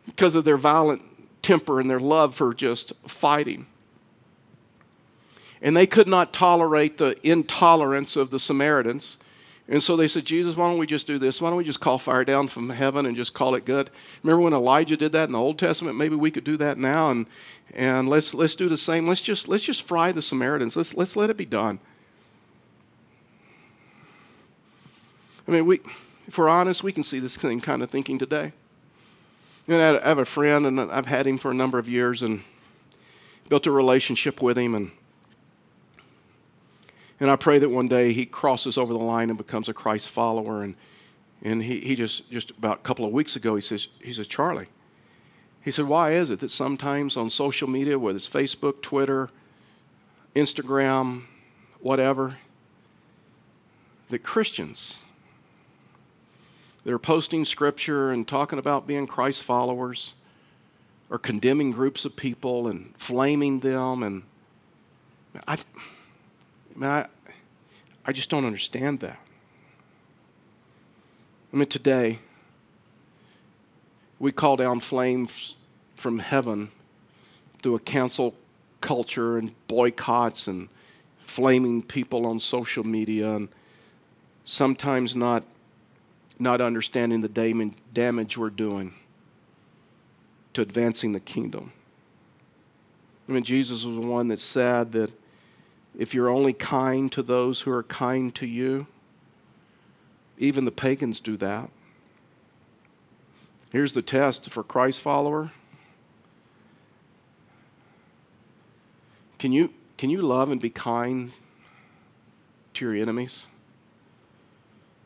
because 0.07 0.35
of 0.35 0.45
their 0.45 0.57
violent 0.57 1.03
temper 1.43 1.81
and 1.81 1.91
their 1.91 2.01
love 2.01 2.35
for 2.35 2.55
just 2.55 2.93
fighting. 3.07 3.67
And 5.63 5.77
they 5.77 5.87
could 5.87 6.09
not 6.09 6.33
tolerate 6.33 6.99
the 6.99 7.17
intolerance 7.27 8.17
of 8.17 8.31
the 8.31 8.39
Samaritans. 8.39 9.17
And 9.69 9.81
so 9.83 9.97
they 9.97 10.09
said, 10.09 10.25
Jesus, 10.25 10.57
why 10.57 10.69
don't 10.69 10.77
we 10.77 10.89
just 10.89 11.07
do 11.07 11.19
this? 11.19 11.41
Why 11.41 11.49
don't 11.49 11.57
we 11.57 11.65
just 11.65 11.81
call 11.81 11.97
fire 11.99 12.25
down 12.25 12.49
from 12.49 12.69
heaven 12.69 13.07
and 13.07 13.17
just 13.17 13.33
call 13.33 13.55
it 13.55 13.65
good? 13.65 13.89
Remember 14.23 14.43
when 14.43 14.53
Elijah 14.53 14.97
did 14.97 15.13
that 15.13 15.29
in 15.29 15.33
the 15.33 15.39
Old 15.39 15.59
Testament? 15.59 15.97
Maybe 15.97 16.17
we 16.17 16.33
could 16.33 16.45
do 16.45 16.57
that 16.57 16.79
now 16.79 17.13
and, 17.13 17.27
and 17.73 18.09
let's, 18.09 18.35
let's 18.35 18.57
do 18.57 18.69
the 18.69 18.77
same. 18.77 19.07
Let's 19.07 19.23
just, 19.23 19.49
let's 19.49 19.63
just 19.63 19.87
fry 19.87 20.11
the 20.11 20.21
Samaritans. 20.21 20.75
Let's, 20.75 20.95
let's 20.95 21.15
let 21.15 21.31
it 21.31 21.37
be 21.37 21.47
done. 21.47 21.79
I 25.47 25.51
mean, 25.53 25.65
we, 25.65 25.81
if 26.27 26.39
we're 26.39 26.49
honest, 26.49 26.83
we 26.83 26.93
can 26.93 27.03
see 27.03 27.21
this 27.21 27.37
kind 27.37 27.83
of 27.83 27.91
thinking 27.91 28.19
today. 28.19 28.53
You 29.67 29.77
know, 29.77 30.01
I 30.03 30.09
have 30.09 30.19
a 30.19 30.25
friend, 30.25 30.67
and 30.67 30.81
I've 30.81 31.07
had 31.07 31.27
him 31.27 31.39
for 31.39 31.51
a 31.51 31.55
number 31.55 31.79
of 31.79 31.89
years 31.89 32.23
and 32.23 32.43
built 33.49 33.67
a 33.67 33.71
relationship 33.71 34.43
with 34.43 34.59
him. 34.59 34.75
And 34.75 34.91
and 37.23 37.31
I 37.31 37.37
pray 37.37 37.61
that 37.61 37.69
one 37.69 37.87
day 37.87 38.13
he 38.13 38.27
crosses 38.27 38.77
over 38.77 38.93
the 38.93 38.99
line 38.99 39.29
and 39.29 39.39
becomes 39.39 39.69
a 39.69 39.73
Christ 39.73 40.11
follower. 40.11 40.65
And, 40.65 40.75
and 41.43 41.63
he, 41.63 41.79
he 41.79 41.95
just, 41.95 42.29
just 42.33 42.51
about 42.51 42.81
a 42.81 42.83
couple 42.83 43.05
of 43.05 43.13
weeks 43.13 43.37
ago, 43.37 43.55
he 43.55 43.61
says, 43.61 43.87
he 44.03 44.13
says, 44.13 44.27
Charlie, 44.27 44.67
he 45.61 45.71
said, 45.71 45.85
why 45.85 46.15
is 46.15 46.31
it 46.31 46.41
that 46.41 46.51
sometimes 46.51 47.17
on 47.17 47.31
social 47.31 47.69
media, 47.69 47.97
whether 47.97 48.17
it's 48.17 48.29
Facebook, 48.29 48.83
Twitter, 48.83 49.31
Instagram, 50.35 51.23
whatever, 51.79 52.39
that 54.11 54.25
Christians 54.25 54.97
that 56.83 56.93
are 56.93 56.99
posting 56.99 57.45
scripture 57.45 58.11
and 58.11 58.27
talking 58.27 58.59
about 58.59 58.89
being 58.89 59.07
Christ 59.07 59.45
followers 59.45 60.15
are 61.09 61.19
condemning 61.19 61.71
groups 61.71 62.05
of 62.05 62.17
people 62.17 62.67
and 62.67 62.93
flaming 62.99 63.61
them 63.61 64.03
and 64.03 64.25
I 65.47 65.57
I 66.77 66.89
I, 66.89 67.07
I 68.05 68.13
just 68.13 68.31
don't 68.31 68.45
understand 68.45 69.01
that. 69.01 69.19
I 71.53 71.57
mean, 71.57 71.67
today, 71.67 72.19
we 74.19 74.33
call 74.33 74.57
down 74.57 74.81
flames 74.81 75.57
from 75.97 76.19
heaven 76.19 76.71
through 77.63 77.75
a 77.75 77.81
cancel 77.81 78.35
culture 78.81 79.39
and 79.39 79.55
boycotts 79.69 80.47
and 80.47 80.69
flaming 81.25 81.83
people 81.83 82.27
on 82.27 82.41
social 82.41 82.85
media 82.85 83.37
and 83.37 83.49
sometimes 84.45 85.15
not, 85.15 85.45
not 86.39 86.61
understanding 86.61 87.21
the 87.21 87.73
damage 87.93 88.37
we're 88.37 88.51
doing 88.51 88.95
to 90.55 90.61
advancing 90.63 91.13
the 91.13 91.21
kingdom. 91.21 91.73
I 93.29 93.33
mean, 93.33 93.45
Jesus 93.45 93.85
was 93.85 93.95
the 93.95 94.07
one 94.07 94.29
that 94.29 94.41
said 94.41 94.93
that 94.93 95.11
if 95.99 96.15
you're 96.15 96.29
only 96.29 96.53
kind 96.53 97.11
to 97.13 97.23
those 97.23 97.61
who 97.61 97.71
are 97.71 97.83
kind 97.83 98.35
to 98.37 98.47
you, 98.47 98.87
even 100.39 100.65
the 100.65 100.71
pagans 100.71 101.21
do 101.21 101.37
that. 101.37 101.71
Here's 103.71 103.93
the 103.93 104.03
test 104.03 104.51
for 104.51 104.63
Christ 104.63 105.01
follower. 105.01 105.51
Can 109.39 109.53
you, 109.53 109.73
can 109.99 110.11
you 110.11 110.23
love 110.23 110.51
and 110.51 110.61
be 110.61 110.71
kind 110.71 111.33
to 112.75 112.85
your 112.85 113.01
enemies? 113.01 113.45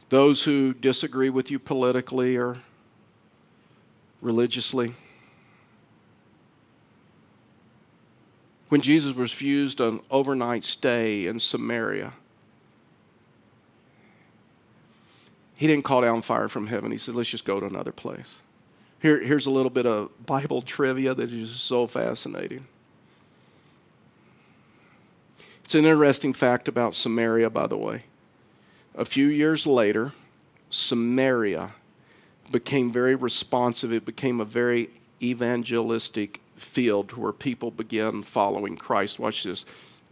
Those 0.09 0.43
who 0.43 0.73
disagree 0.73 1.31
with 1.31 1.51
you 1.51 1.59
politically 1.59 2.37
or 2.37 2.59
religiously? 4.21 4.95
When 8.77 8.83
Jesus 8.83 9.15
was 9.15 9.33
refused 9.33 9.81
an 9.81 10.01
overnight 10.11 10.63
stay 10.63 11.29
in 11.29 11.41
Samaria. 11.41 12.13
He 15.55 15.67
didn't 15.67 15.87
call 15.87 16.03
down 16.03 16.21
fire 16.21 16.47
from 16.47 16.67
heaven. 16.67 16.93
He 16.93 16.99
said, 16.99 17.15
let's 17.15 17.31
just 17.31 17.47
go 17.47 17.59
to 17.59 17.65
another 17.65 17.91
place. 17.91 18.35
Here, 19.01 19.19
here's 19.19 19.47
a 19.47 19.51
little 19.51 19.71
bit 19.71 19.87
of 19.87 20.11
Bible 20.27 20.61
trivia 20.61 21.15
that 21.15 21.33
is 21.33 21.49
so 21.53 21.87
fascinating. 21.87 22.67
It's 25.65 25.75
an 25.75 25.87
interesting 25.87 26.35
fact 26.35 26.69
about 26.69 26.95
Samaria, 26.95 27.49
by 27.49 27.69
the 27.69 27.79
way. 27.79 28.03
A 28.95 29.07
few 29.07 29.29
years 29.29 29.67
later, 29.67 30.13
Samaria 30.69 31.71
became 32.53 32.93
very 32.93 33.15
responsive. 33.15 33.91
It 33.91 34.05
became 34.05 34.39
a 34.39 34.45
very 34.45 34.91
evangelistic 35.23 36.41
field 36.57 37.13
where 37.13 37.33
people 37.33 37.71
begin 37.71 38.23
following 38.23 38.77
Christ. 38.77 39.19
Watch 39.19 39.45
this. 39.45 39.65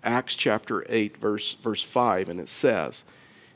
Acts 0.03 0.35
chapter 0.35 0.85
8, 0.89 1.17
verse, 1.17 1.55
verse 1.63 1.83
5, 1.83 2.29
and 2.29 2.39
it 2.39 2.49
says, 2.49 3.05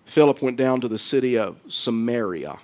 Philip 0.07 0.41
went 0.41 0.57
down 0.57 0.81
to 0.81 0.89
the 0.89 0.99
city 0.99 1.37
of 1.37 1.59
Samaria 1.69 2.59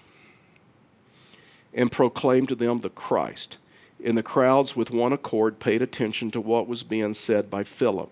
and 1.75 1.93
proclaimed 1.93 2.49
to 2.49 2.55
them 2.55 2.81
the 2.81 2.89
Christ. 2.89 3.59
And 4.03 4.17
the 4.17 4.23
crowds, 4.23 4.75
with 4.75 4.91
one 4.91 5.13
accord, 5.13 5.61
paid 5.61 5.83
attention 5.83 6.31
to 6.31 6.41
what 6.41 6.67
was 6.67 6.83
being 6.83 7.15
said 7.15 7.51
by 7.51 7.65
Philip. 7.65 8.11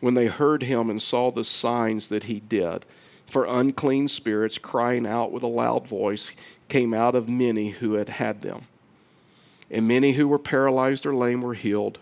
When 0.00 0.14
they 0.14 0.26
heard 0.26 0.62
him 0.62 0.90
and 0.90 1.02
saw 1.02 1.30
the 1.30 1.44
signs 1.44 2.08
that 2.08 2.24
he 2.24 2.40
did, 2.40 2.84
for 3.26 3.44
unclean 3.44 4.08
spirits, 4.08 4.58
crying 4.58 5.06
out 5.06 5.32
with 5.32 5.42
a 5.42 5.48
loud 5.48 5.88
voice, 5.88 6.32
came 6.68 6.94
out 6.94 7.14
of 7.14 7.28
many 7.28 7.70
who 7.70 7.94
had 7.94 8.08
had 8.08 8.42
them. 8.42 8.66
And 9.70 9.88
many 9.88 10.12
who 10.12 10.28
were 10.28 10.38
paralyzed 10.38 11.06
or 11.06 11.14
lame 11.14 11.42
were 11.42 11.54
healed. 11.54 11.98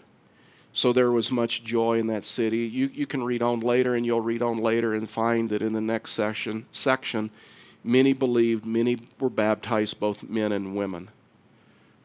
So 0.73 0.93
there 0.93 1.13
was 1.13 1.31
much 1.31 1.65
joy 1.65 1.99
in 1.99 2.09
that 2.09 2.25
city. 2.25 2.67
You, 2.67 2.91
you 2.93 3.07
can 3.07 3.23
read 3.23 3.43
on 3.43 3.61
later, 3.61 3.95
and 3.95 4.05
you'll 4.05 4.21
read 4.21 4.43
on 4.43 4.59
later 4.59 4.95
and 4.95 5.09
find 5.09 5.49
that 5.51 5.63
in 5.63 5.73
the 5.73 5.81
next 5.81 6.13
section, 6.13 6.67
section 6.73 7.31
many 7.85 8.13
believed, 8.13 8.67
many 8.67 8.99
were 9.21 9.31
baptized, 9.31 10.01
both 10.01 10.23
men 10.25 10.53
and 10.53 10.75
women. 10.75 11.11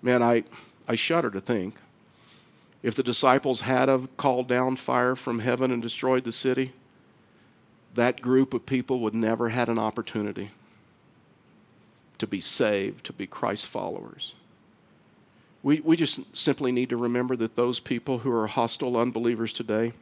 Man, 0.02 0.22
I, 0.22 0.44
I 0.88 0.96
shudder 0.96 1.32
to 1.32 1.42
think 1.42 1.76
if 2.82 2.96
the 2.96 3.04
disciples 3.04 3.62
had 3.62 3.90
have 3.90 4.16
called 4.18 4.48
down 4.48 4.76
fire 4.78 5.16
from 5.16 5.40
heaven 5.40 5.72
and 5.72 5.82
destroyed 5.82 6.24
the 6.24 6.32
city, 6.32 6.74
that 7.96 8.22
group 8.22 8.54
of 8.54 8.66
people 8.66 9.00
would 9.00 9.16
never 9.16 9.50
had 9.50 9.68
an 9.68 9.80
opportunity 9.80 10.52
to 12.20 12.28
be 12.28 12.40
saved, 12.40 13.06
to 13.06 13.14
be 13.14 13.28
Christ 13.28 13.66
followers. 13.66 14.34
We, 15.62 15.82
we 15.82 15.98
just 15.98 16.38
simply 16.38 16.72
need 16.72 16.90
to 16.90 16.98
remember 16.98 17.36
that 17.38 17.56
those 17.56 17.80
people 17.80 18.20
who 18.20 18.32
are 18.32 18.48
hostile 18.48 18.98
unbelievers 18.98 19.52
today 19.52 19.94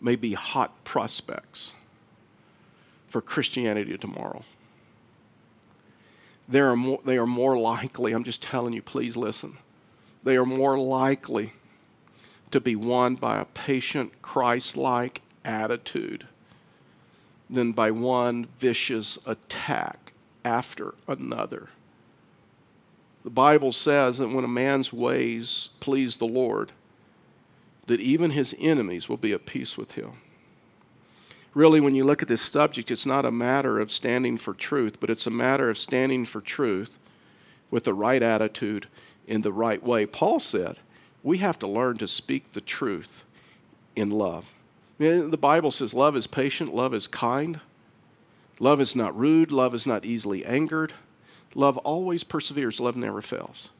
may 0.00 0.16
be 0.16 0.34
hot 0.34 0.84
prospects 0.84 1.72
for 3.08 3.20
Christianity 3.20 3.96
tomorrow. 3.98 4.42
They 6.48 6.60
are, 6.60 6.76
more, 6.76 7.00
they 7.04 7.16
are 7.16 7.26
more 7.26 7.58
likely, 7.58 8.12
I'm 8.12 8.24
just 8.24 8.42
telling 8.42 8.74
you, 8.74 8.82
please 8.82 9.16
listen. 9.16 9.56
They 10.24 10.36
are 10.36 10.46
more 10.46 10.78
likely 10.78 11.52
to 12.50 12.60
be 12.60 12.76
won 12.76 13.14
by 13.14 13.40
a 13.40 13.44
patient, 13.46 14.12
Christ 14.22 14.76
like 14.76 15.22
attitude 15.44 16.26
than 17.48 17.72
by 17.72 17.90
one 17.90 18.46
vicious 18.58 19.18
attack 19.26 20.12
after 20.44 20.94
another. 21.06 21.68
The 23.24 23.30
Bible 23.30 23.72
says 23.72 24.18
that 24.18 24.28
when 24.28 24.44
a 24.44 24.48
man's 24.48 24.92
ways 24.92 25.70
please 25.80 26.18
the 26.18 26.26
Lord, 26.26 26.72
that 27.86 28.00
even 28.00 28.30
his 28.30 28.54
enemies 28.58 29.08
will 29.08 29.16
be 29.16 29.32
at 29.32 29.46
peace 29.46 29.76
with 29.76 29.92
him. 29.92 30.12
Really, 31.54 31.80
when 31.80 31.94
you 31.94 32.04
look 32.04 32.20
at 32.20 32.28
this 32.28 32.42
subject, 32.42 32.90
it's 32.90 33.06
not 33.06 33.24
a 33.24 33.30
matter 33.30 33.80
of 33.80 33.92
standing 33.92 34.36
for 34.36 34.54
truth, 34.54 34.98
but 35.00 35.08
it's 35.08 35.26
a 35.26 35.30
matter 35.30 35.70
of 35.70 35.78
standing 35.78 36.26
for 36.26 36.40
truth 36.40 36.98
with 37.70 37.84
the 37.84 37.94
right 37.94 38.22
attitude 38.22 38.88
in 39.26 39.40
the 39.40 39.52
right 39.52 39.82
way. 39.82 40.04
Paul 40.04 40.40
said, 40.40 40.76
we 41.22 41.38
have 41.38 41.58
to 41.60 41.66
learn 41.66 41.96
to 41.98 42.08
speak 42.08 42.52
the 42.52 42.60
truth 42.60 43.24
in 43.96 44.10
love. 44.10 44.44
The 44.98 45.38
Bible 45.40 45.70
says 45.70 45.94
love 45.94 46.16
is 46.16 46.26
patient, 46.26 46.74
love 46.74 46.92
is 46.92 47.06
kind, 47.06 47.60
love 48.58 48.80
is 48.80 48.94
not 48.94 49.18
rude, 49.18 49.50
love 49.50 49.74
is 49.74 49.86
not 49.86 50.04
easily 50.04 50.44
angered, 50.44 50.92
Love 51.54 51.76
always 51.78 52.24
perseveres, 52.24 52.80
love 52.80 52.96
never 52.96 53.22
fails. 53.22 53.70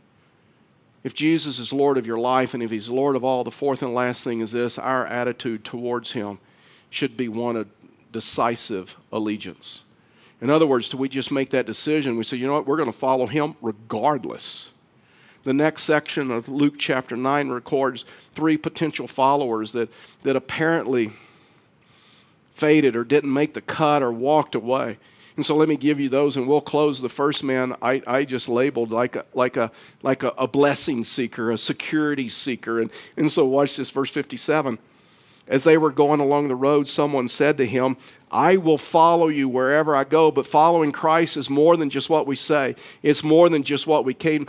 If 1.03 1.15
Jesus 1.15 1.59
is 1.59 1.73
Lord 1.73 1.99
of 1.99 2.07
your 2.07 2.19
life 2.19 2.55
and 2.55 2.63
if 2.63 2.71
He's 2.71 2.89
Lord 2.89 3.17
of 3.17 3.25
all, 3.25 3.45
the 3.45 3.51
fourth 3.51 3.83
and 3.83 3.95
last 3.95 4.25
thing 4.25 4.41
is 4.41 4.53
this 4.53 4.79
our 4.79 5.07
attitude 5.07 5.65
towards 5.65 6.13
Him 6.13 6.39
should 6.91 7.17
be 7.17 7.29
one 7.29 7.57
of 7.57 7.69
decisive 8.13 8.97
allegiance. 9.13 9.83
In 10.41 10.51
other 10.51 10.67
words, 10.67 10.89
do 10.89 10.97
we 10.97 11.09
just 11.09 11.31
make 11.31 11.51
that 11.51 11.67
decision? 11.67 12.17
We 12.17 12.25
say, 12.25 12.37
you 12.37 12.47
know 12.47 12.55
what, 12.55 12.67
we're 12.67 12.77
going 12.77 12.91
to 12.91 12.99
follow 12.99 13.27
Him 13.27 13.57
regardless. 13.61 14.71
The 15.45 15.53
next 15.53 15.83
section 15.83 16.31
of 16.31 16.49
Luke 16.49 16.77
chapter 16.79 17.17
9 17.17 17.51
records 17.51 18.07
three 18.35 18.57
potential 18.57 19.07
followers 19.07 19.73
that, 19.73 19.91
that 20.23 20.37
apparently 20.37 21.13
faded 22.55 22.97
or 22.97 23.05
didn't 23.05 23.33
make 23.33 23.53
the 23.53 23.61
cut 23.61 24.03
or 24.03 24.11
walked 24.11 24.55
away. 24.55 24.97
And 25.37 25.45
so 25.45 25.57
let 25.57 25.69
me 25.69 25.77
give 25.77 25.99
you 25.99 26.09
those, 26.09 26.37
and 26.37 26.47
we'll 26.47 26.61
close. 26.61 27.01
The 27.01 27.09
first 27.09 27.43
man 27.43 27.75
I, 27.83 28.01
I 28.07 28.25
just 28.25 28.49
labeled 28.49 28.93
like 28.93 29.17
a, 29.17 29.25
like, 29.35 29.57
a, 29.57 29.71
like 30.03 30.23
a, 30.23 30.29
a 30.39 30.47
blessing 30.47 31.03
seeker, 31.03 31.51
a 31.51 31.59
security 31.59 32.29
seeker. 32.29 32.81
And, 32.81 32.91
and 33.17 33.31
so 33.31 33.45
watch 33.45 33.77
this, 33.77 33.91
verse 33.91 34.11
57. 34.11 34.79
As 35.47 35.65
they 35.65 35.77
were 35.77 35.91
going 35.91 36.21
along 36.21 36.49
the 36.49 36.55
road, 36.55 36.89
someone 36.89 37.29
said 37.29 37.57
to 37.59 37.67
him, 37.67 37.97
I 38.31 38.57
will 38.57 38.79
follow 38.79 39.29
you 39.29 39.49
wherever 39.49 39.95
I 39.95 40.05
go. 40.05 40.31
But 40.31 40.47
following 40.47 40.93
Christ 40.93 41.37
is 41.37 41.51
more 41.51 41.77
than 41.77 41.91
just 41.91 42.09
what 42.09 42.27
we 42.27 42.37
say, 42.37 42.77
it's 43.03 43.23
more 43.23 43.49
than 43.49 43.63
just 43.63 43.87
what 43.87 44.05
we 44.05 44.15
came, 44.15 44.47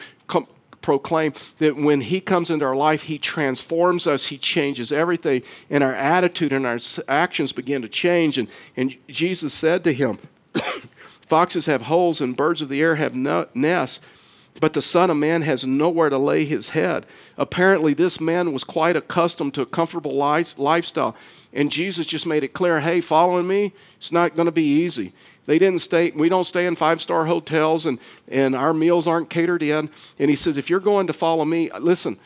proclaim. 0.82 1.34
That 1.58 1.76
when 1.76 2.00
He 2.00 2.22
comes 2.22 2.50
into 2.50 2.64
our 2.64 2.76
life, 2.76 3.02
He 3.02 3.18
transforms 3.18 4.08
us, 4.08 4.26
He 4.26 4.38
changes 4.38 4.92
everything, 4.92 5.42
and 5.70 5.84
our 5.84 5.94
attitude 5.94 6.54
and 6.54 6.66
our 6.66 6.80
actions 7.08 7.52
begin 7.52 7.82
to 7.82 7.90
change. 7.90 8.38
And, 8.38 8.48
and 8.78 8.96
Jesus 9.08 9.54
said 9.54 9.84
to 9.84 9.94
him, 9.94 10.20
Foxes 11.28 11.66
have 11.66 11.84
holes 11.84 12.22
and 12.22 12.38
birds 12.38 12.62
of 12.62 12.70
the 12.70 12.82
air 12.82 12.96
have 12.96 13.16
no- 13.16 13.48
nests, 13.54 14.00
but 14.60 14.74
the 14.74 14.82
Son 14.82 15.10
of 15.10 15.18
Man 15.18 15.42
has 15.42 15.66
nowhere 15.66 16.10
to 16.10 16.18
lay 16.18 16.46
his 16.46 16.70
head. 16.70 17.06
Apparently, 17.38 17.94
this 17.94 18.22
man 18.22 18.54
was 18.54 18.64
quite 18.64 18.96
accustomed 18.96 19.54
to 19.56 19.62
a 19.62 19.66
comfortable 19.66 20.16
life, 20.16 20.58
lifestyle. 20.58 21.16
And 21.54 21.72
Jesus 21.72 22.06
just 22.06 22.26
made 22.26 22.44
it 22.44 22.54
clear 22.54 22.80
hey, 22.80 23.02
following 23.02 23.48
me, 23.48 23.74
it's 23.98 24.12
not 24.12 24.36
going 24.36 24.46
to 24.46 24.52
be 24.52 24.84
easy. 24.84 25.14
They 25.46 25.60
didn't 25.60 25.80
stay, 25.80 26.12
we 26.12 26.30
don't 26.30 26.44
stay 26.44 26.66
in 26.66 26.76
five 26.76 27.02
star 27.02 27.26
hotels 27.26 27.86
and, 27.86 28.00
and 28.28 28.56
our 28.56 28.74
meals 28.74 29.08
aren't 29.08 29.30
catered 29.30 29.62
in. 29.64 29.90
And 30.20 30.30
he 30.30 30.36
says, 30.36 30.58
if 30.58 30.70
you're 30.70 30.80
going 30.80 31.08
to 31.08 31.14
follow 31.14 31.46
me, 31.46 31.70
listen, 31.80 32.20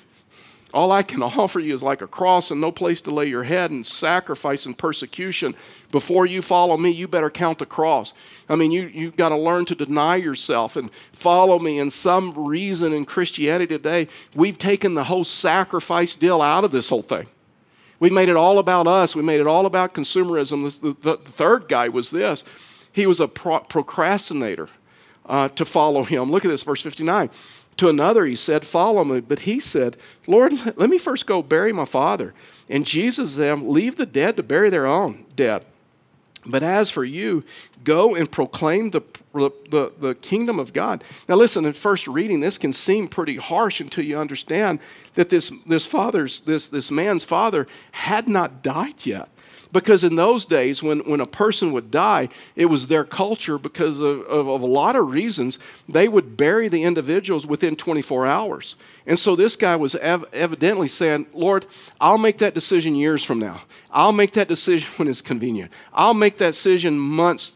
all 0.74 0.92
I 0.92 1.04
can 1.04 1.24
offer 1.24 1.60
you 1.60 1.74
is 1.74 1.84
like 1.84 2.02
a 2.02 2.08
cross 2.08 2.52
and 2.52 2.62
no 2.62 2.72
place 2.72 3.02
to 3.02 3.12
lay 3.12 3.26
your 3.26 3.44
head 3.44 3.72
and 3.72 3.86
sacrifice 3.86 4.66
and 4.66 4.78
persecution. 4.78 5.56
Before 5.92 6.26
you 6.26 6.42
follow 6.42 6.78
me, 6.78 6.92
you 6.92 7.08
better 7.08 7.30
count 7.30 7.60
the 7.60 7.66
cross. 7.66 8.14
I 8.48 8.56
mean, 8.56 8.72
you, 8.72 8.88
you've 8.88 9.16
got 9.16 9.30
to 9.30 9.38
learn 9.38 9.66
to 9.66 9.76
deny 9.76 10.18
yourself 10.18 10.76
and 10.76 10.90
follow 11.14 11.60
me. 11.60 11.80
And 11.80 11.92
some 11.92 12.34
reason 12.48 12.94
in 12.94 13.06
Christianity 13.06 13.78
today, 13.78 14.08
we've 14.36 14.58
taken 14.58 14.94
the 14.94 15.04
whole 15.04 15.24
sacrifice 15.24 16.16
deal 16.16 16.42
out 16.42 16.64
of 16.64 16.72
this 16.72 16.90
whole 16.90 17.02
thing. 17.02 17.28
We 18.00 18.10
made 18.10 18.30
it 18.30 18.38
all 18.38 18.60
about 18.60 18.88
us. 18.88 19.16
We 19.16 19.24
made 19.24 19.42
it 19.42 19.48
all 19.48 19.66
about 19.66 19.94
consumerism. 19.94 20.80
The, 20.80 20.94
the, 21.02 21.18
the 21.18 21.32
third 21.32 21.68
guy 21.68 21.90
was 21.90 22.12
this 22.12 22.44
he 22.92 23.06
was 23.06 23.20
a 23.20 23.28
pro- 23.28 23.60
procrastinator 23.62 24.70
uh, 25.26 25.50
to 25.50 25.66
follow 25.66 26.04
him. 26.04 26.32
Look 26.32 26.44
at 26.46 26.50
this, 26.50 26.64
verse 26.64 26.82
59. 26.82 27.30
To 27.80 27.88
another, 27.88 28.26
he 28.26 28.36
said, 28.36 28.68
Follow 28.68 29.06
me. 29.06 29.22
But 29.22 29.40
he 29.40 29.62
said, 29.62 29.96
Lord, 30.28 30.54
let 30.76 30.90
me 30.90 30.98
first 30.98 31.26
go 31.26 31.42
bury 31.42 31.72
my 31.72 31.86
father. 31.86 32.34
And 32.68 32.86
Jesus 32.86 33.36
them, 33.36 33.70
Leave 33.70 33.96
the 33.96 34.06
dead 34.06 34.36
to 34.36 34.44
bury 34.44 34.70
their 34.70 34.86
own 34.86 35.26
dead. 35.34 35.64
But 36.46 36.62
as 36.62 36.90
for 36.90 37.06
you, 37.06 37.46
go 37.86 38.16
and 38.16 38.30
proclaim 38.30 38.90
the, 38.90 39.02
the, 39.34 39.94
the 39.98 40.16
kingdom 40.16 40.60
of 40.60 40.74
God. 40.74 41.06
Now, 41.30 41.36
listen, 41.36 41.66
in 41.66 41.72
first 41.72 42.06
reading, 42.08 42.42
this 42.42 42.58
can 42.58 42.74
seem 42.74 43.08
pretty 43.08 43.38
harsh 43.38 43.80
until 43.80 44.04
you 44.04 44.18
understand 44.18 44.80
that 45.16 45.30
this, 45.30 45.50
this 45.66 45.86
father's, 45.86 46.42
this, 46.42 46.68
this 46.68 46.92
man's 46.92 47.24
father 47.24 47.66
had 47.92 48.28
not 48.28 48.62
died 48.62 49.06
yet. 49.06 49.30
Because 49.72 50.04
in 50.04 50.16
those 50.16 50.46
days, 50.46 50.82
when, 50.82 51.00
when 51.02 51.22
a 51.22 51.28
person 51.28 51.72
would 51.74 51.92
die, 51.92 52.30
it 52.56 52.66
was 52.66 52.88
their 52.88 53.04
culture 53.04 53.60
because 53.60 54.00
of, 54.00 54.22
of, 54.22 54.48
of, 54.48 54.62
a 54.62 54.66
lot 54.66 54.96
of 54.96 55.12
reasons, 55.12 55.60
they 55.88 56.08
would 56.08 56.36
bury 56.36 56.70
the 56.70 56.84
individuals 56.84 57.46
within 57.46 57.76
24 57.76 58.26
hours. 58.26 58.76
And 59.06 59.20
so 59.20 59.36
this 59.36 59.56
guy 59.56 59.76
was 59.76 59.94
ev- 59.96 60.26
evidently 60.34 60.88
saying, 60.88 61.28
Lord, 61.34 61.68
I'll 62.02 62.18
make 62.18 62.40
that 62.40 62.56
decision 62.56 62.96
years 62.96 63.24
from 63.24 63.38
now. 63.38 63.62
I'll 63.92 64.12
make 64.12 64.34
that 64.34 64.48
decision 64.48 64.90
when 64.98 65.08
it's 65.08 65.22
convenient. 65.22 65.72
I'll 65.94 66.16
make 66.16 66.40
that 66.40 66.54
decision 66.54 66.98
months 66.98 67.52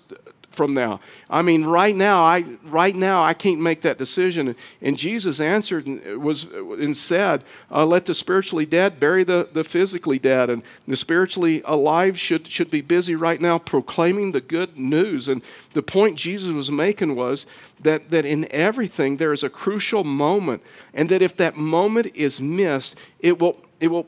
from 0.53 0.73
now. 0.73 0.99
I 1.29 1.41
mean, 1.41 1.65
right 1.65 1.95
now, 1.95 2.23
I 2.23 2.45
right 2.63 2.95
now 2.95 3.23
I 3.23 3.33
can't 3.33 3.59
make 3.59 3.81
that 3.81 3.97
decision. 3.97 4.55
And 4.81 4.97
Jesus 4.97 5.39
answered 5.39 5.87
and 5.87 6.21
was 6.21 6.43
and 6.43 6.95
said, 6.95 7.43
uh, 7.71 7.85
"Let 7.85 8.05
the 8.05 8.13
spiritually 8.13 8.65
dead 8.65 8.99
bury 8.99 9.23
the, 9.23 9.49
the 9.51 9.63
physically 9.63 10.19
dead, 10.19 10.49
and 10.49 10.63
the 10.87 10.95
spiritually 10.95 11.61
alive 11.65 12.19
should 12.19 12.47
should 12.47 12.69
be 12.69 12.81
busy 12.81 13.15
right 13.15 13.41
now 13.41 13.57
proclaiming 13.57 14.31
the 14.31 14.41
good 14.41 14.77
news." 14.77 15.27
And 15.27 15.41
the 15.73 15.83
point 15.83 16.17
Jesus 16.17 16.51
was 16.51 16.71
making 16.71 17.15
was 17.15 17.45
that 17.81 18.09
that 18.11 18.25
in 18.25 18.47
everything 18.51 19.17
there 19.17 19.33
is 19.33 19.43
a 19.43 19.49
crucial 19.49 20.03
moment, 20.03 20.61
and 20.93 21.09
that 21.09 21.21
if 21.21 21.35
that 21.37 21.57
moment 21.57 22.11
is 22.15 22.39
missed, 22.39 22.95
it 23.19 23.39
will 23.39 23.57
it 23.79 23.87
will 23.87 24.07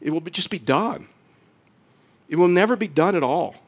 it 0.00 0.10
will 0.10 0.20
just 0.20 0.50
be 0.50 0.58
done. 0.58 1.06
It 2.28 2.36
will 2.36 2.48
never 2.48 2.76
be 2.76 2.88
done 2.88 3.14
at 3.14 3.22
all. 3.22 3.61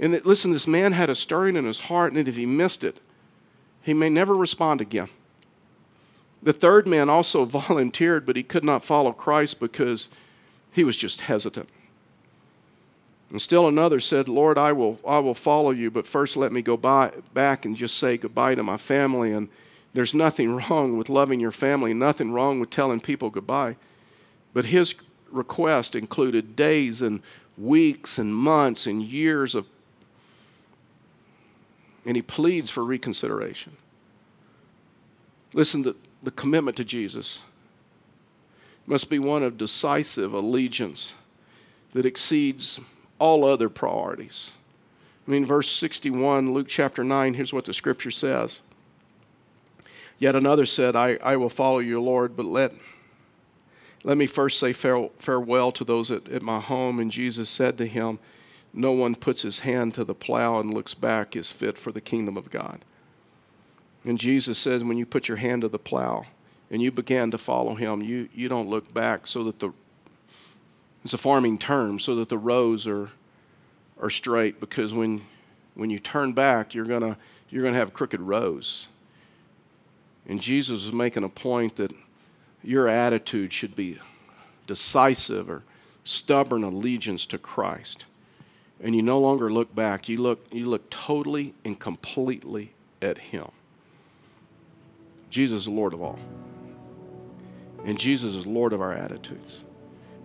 And 0.00 0.14
that, 0.14 0.24
listen, 0.24 0.50
this 0.50 0.66
man 0.66 0.92
had 0.92 1.10
a 1.10 1.14
stirring 1.14 1.56
in 1.56 1.66
his 1.66 1.78
heart, 1.78 2.12
and 2.12 2.26
if 2.26 2.34
he 2.34 2.46
missed 2.46 2.82
it, 2.82 2.98
he 3.82 3.94
may 3.94 4.08
never 4.08 4.34
respond 4.34 4.80
again. 4.80 5.10
The 6.42 6.54
third 6.54 6.88
man 6.88 7.10
also 7.10 7.44
volunteered, 7.44 8.24
but 8.26 8.34
he 8.34 8.42
could 8.42 8.64
not 8.64 8.84
follow 8.84 9.12
Christ 9.12 9.60
because 9.60 10.08
he 10.72 10.82
was 10.82 10.96
just 10.96 11.20
hesitant. 11.20 11.68
And 13.30 13.40
still 13.40 13.68
another 13.68 14.00
said, 14.00 14.28
Lord, 14.28 14.58
I 14.58 14.72
will, 14.72 14.98
I 15.06 15.18
will 15.18 15.34
follow 15.34 15.70
you, 15.70 15.90
but 15.90 16.06
first 16.06 16.36
let 16.36 16.50
me 16.50 16.62
go 16.62 16.76
by, 16.76 17.12
back 17.32 17.64
and 17.64 17.76
just 17.76 17.98
say 17.98 18.16
goodbye 18.16 18.56
to 18.56 18.62
my 18.62 18.76
family. 18.76 19.32
And 19.32 19.48
there's 19.92 20.14
nothing 20.14 20.56
wrong 20.70 20.96
with 20.96 21.10
loving 21.10 21.40
your 21.40 21.52
family, 21.52 21.92
nothing 21.94 22.32
wrong 22.32 22.58
with 22.58 22.70
telling 22.70 23.00
people 23.00 23.30
goodbye. 23.30 23.76
But 24.52 24.64
his 24.64 24.94
request 25.30 25.94
included 25.94 26.56
days 26.56 27.02
and 27.02 27.22
weeks 27.56 28.18
and 28.18 28.34
months 28.34 28.86
and 28.86 29.02
years 29.02 29.54
of, 29.54 29.66
and 32.04 32.16
he 32.16 32.22
pleads 32.22 32.70
for 32.70 32.84
reconsideration. 32.84 33.76
Listen, 35.52 35.82
the, 35.82 35.96
the 36.22 36.30
commitment 36.30 36.76
to 36.76 36.84
Jesus 36.84 37.40
must 38.86 39.10
be 39.10 39.18
one 39.18 39.42
of 39.42 39.58
decisive 39.58 40.32
allegiance 40.32 41.12
that 41.92 42.06
exceeds 42.06 42.80
all 43.18 43.44
other 43.44 43.68
priorities. 43.68 44.52
I 45.26 45.30
mean, 45.30 45.44
verse 45.46 45.70
61, 45.70 46.52
Luke 46.52 46.68
chapter 46.68 47.04
9, 47.04 47.34
here's 47.34 47.52
what 47.52 47.64
the 47.64 47.74
scripture 47.74 48.10
says. 48.10 48.62
Yet 50.18 50.34
another 50.34 50.66
said, 50.66 50.96
I, 50.96 51.16
I 51.22 51.36
will 51.36 51.48
follow 51.48 51.78
you, 51.78 52.00
Lord, 52.00 52.36
but 52.36 52.46
let, 52.46 52.72
let 54.02 54.16
me 54.16 54.26
first 54.26 54.58
say 54.58 54.72
farewell 54.72 55.72
to 55.72 55.84
those 55.84 56.10
at, 56.10 56.28
at 56.28 56.42
my 56.42 56.60
home. 56.60 57.00
And 57.00 57.10
Jesus 57.10 57.48
said 57.48 57.78
to 57.78 57.86
him, 57.86 58.18
No 58.72 58.92
one 58.92 59.14
puts 59.14 59.42
his 59.42 59.60
hand 59.60 59.94
to 59.94 60.04
the 60.04 60.14
plow 60.14 60.60
and 60.60 60.72
looks 60.72 60.94
back 60.94 61.34
is 61.34 61.50
fit 61.50 61.76
for 61.76 61.92
the 61.92 62.00
kingdom 62.00 62.36
of 62.36 62.50
God. 62.50 62.84
And 64.04 64.18
Jesus 64.18 64.58
says, 64.58 64.84
When 64.84 64.96
you 64.96 65.06
put 65.06 65.28
your 65.28 65.38
hand 65.38 65.62
to 65.62 65.68
the 65.68 65.78
plow 65.78 66.24
and 66.70 66.80
you 66.80 66.90
began 66.90 67.30
to 67.32 67.38
follow 67.38 67.74
him, 67.74 68.02
you, 68.02 68.28
you 68.32 68.48
don't 68.48 68.70
look 68.70 68.92
back 68.94 69.26
so 69.26 69.44
that 69.44 69.58
the 69.58 69.72
it's 71.04 71.14
a 71.14 71.18
farming 71.18 71.58
term 71.58 71.98
so 71.98 72.16
that 72.16 72.28
the 72.28 72.38
rows 72.38 72.86
are, 72.86 73.08
are 74.00 74.10
straight 74.10 74.60
because 74.60 74.92
when, 74.92 75.22
when 75.74 75.90
you 75.90 75.98
turn 75.98 76.32
back, 76.32 76.74
you're 76.74 76.84
going 76.84 77.16
you're 77.48 77.62
going 77.62 77.74
to 77.74 77.80
have 77.80 77.92
crooked 77.92 78.20
rows. 78.20 78.86
And 80.26 80.40
Jesus 80.40 80.84
is 80.84 80.92
making 80.92 81.24
a 81.24 81.28
point 81.28 81.76
that 81.76 81.92
your 82.62 82.86
attitude 82.86 83.52
should 83.52 83.74
be 83.74 83.98
decisive 84.66 85.50
or 85.50 85.64
stubborn 86.04 86.62
allegiance 86.62 87.26
to 87.26 87.38
Christ. 87.38 88.04
And 88.82 88.94
you 88.94 89.02
no 89.02 89.18
longer 89.18 89.52
look 89.52 89.74
back, 89.74 90.08
you 90.08 90.18
look, 90.18 90.46
you 90.50 90.66
look 90.66 90.88
totally 90.90 91.54
and 91.64 91.78
completely 91.78 92.72
at 93.02 93.18
Him. 93.18 93.50
Jesus 95.28 95.62
is 95.62 95.68
Lord 95.68 95.92
of 95.92 96.02
all. 96.02 96.18
And 97.84 97.98
Jesus 97.98 98.34
is 98.34 98.46
Lord 98.46 98.72
of 98.72 98.80
our 98.80 98.92
attitudes. 98.92 99.64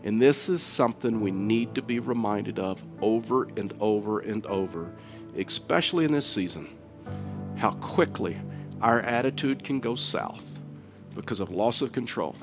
And 0.04 0.22
this 0.22 0.50
is 0.50 0.62
something 0.62 1.20
we 1.20 1.32
need 1.32 1.74
to 1.76 1.82
be 1.82 2.00
reminded 2.00 2.60
of 2.60 2.82
over 3.02 3.46
and 3.58 3.74
over 3.80 4.20
and 4.20 4.46
over, 4.46 4.91
especially 5.38 6.06
in 6.06 6.12
this 6.12 6.28
season. 6.28 6.70
How 7.56 7.72
quickly 7.72 8.38
our 8.82 9.02
attitude 9.02 9.63
can 9.63 9.80
go 9.80 9.96
south 9.96 10.46
because 11.15 11.39
of 11.39 11.50
loss 11.50 11.82
of 11.82 11.91
control, 11.91 12.36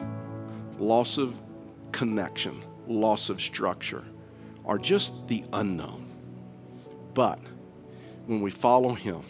loss 0.79 1.18
of 1.18 1.35
connection, 1.92 2.62
loss 2.88 3.29
of 3.29 3.40
structure, 3.40 4.05
or 4.64 4.79
just 4.79 5.27
the 5.29 5.44
unknown. 5.53 6.07
But 7.14 7.38
when 8.27 8.40
we 8.40 8.51
follow 8.51 8.94
Him, 8.94 9.22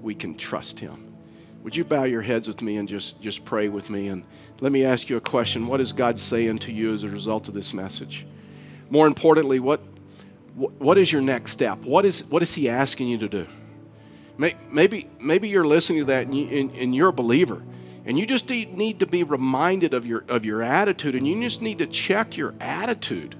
we 0.00 0.14
can 0.14 0.36
trust 0.36 0.80
Him. 0.80 1.14
Would 1.62 1.76
you 1.76 1.84
bow 1.84 2.04
your 2.04 2.22
heads 2.22 2.48
with 2.48 2.62
me 2.62 2.76
and 2.76 2.88
just, 2.88 3.20
just 3.20 3.44
pray 3.44 3.68
with 3.68 3.90
me? 3.90 4.08
And 4.08 4.24
let 4.60 4.72
me 4.72 4.84
ask 4.84 5.10
you 5.10 5.16
a 5.16 5.20
question. 5.20 5.66
What 5.66 5.80
is 5.80 5.92
God 5.92 6.18
saying 6.18 6.60
to 6.60 6.72
you 6.72 6.94
as 6.94 7.02
a 7.02 7.08
result 7.08 7.48
of 7.48 7.54
this 7.54 7.74
message? 7.74 8.26
More 8.90 9.06
importantly, 9.06 9.60
what, 9.60 9.80
what 10.54 10.98
is 10.98 11.12
your 11.12 11.20
next 11.20 11.52
step? 11.52 11.78
What 11.80 12.04
is, 12.04 12.24
what 12.24 12.42
is 12.42 12.54
He 12.54 12.68
asking 12.68 13.08
you 13.08 13.18
to 13.18 13.28
do? 13.28 13.46
Maybe, 14.70 15.10
maybe 15.20 15.48
you're 15.48 15.66
listening 15.66 15.98
to 15.98 16.04
that 16.06 16.26
and, 16.26 16.34
you, 16.34 16.70
you're 16.94 17.08
a 17.08 17.12
believer. 17.12 17.62
And 18.06 18.18
you 18.18 18.24
just 18.24 18.48
need 18.48 19.00
to 19.00 19.06
be 19.06 19.24
reminded 19.24 19.92
of 19.92 20.06
your, 20.06 20.24
of 20.28 20.44
your 20.44 20.62
attitude, 20.62 21.14
and 21.14 21.26
you 21.26 21.42
just 21.42 21.60
need 21.60 21.78
to 21.78 21.86
check 21.86 22.36
your 22.36 22.54
attitude 22.60 23.36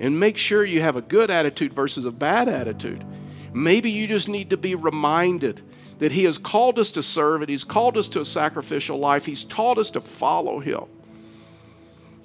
and 0.00 0.18
make 0.18 0.36
sure 0.36 0.64
you 0.64 0.82
have 0.82 0.96
a 0.96 1.02
good 1.02 1.30
attitude 1.30 1.72
versus 1.72 2.04
a 2.04 2.10
bad 2.10 2.48
attitude. 2.48 3.04
Maybe 3.52 3.90
you 3.90 4.06
just 4.06 4.28
need 4.28 4.50
to 4.50 4.56
be 4.56 4.74
reminded 4.74 5.62
that 5.98 6.12
He 6.12 6.24
has 6.24 6.36
called 6.36 6.78
us 6.78 6.90
to 6.92 7.02
serve 7.02 7.42
and 7.42 7.48
He's 7.48 7.64
called 7.64 7.96
us 7.96 8.08
to 8.10 8.20
a 8.20 8.24
sacrificial 8.24 8.98
life. 8.98 9.24
He's 9.24 9.44
taught 9.44 9.78
us 9.78 9.90
to 9.92 10.00
follow 10.00 10.60
Him. 10.60 10.84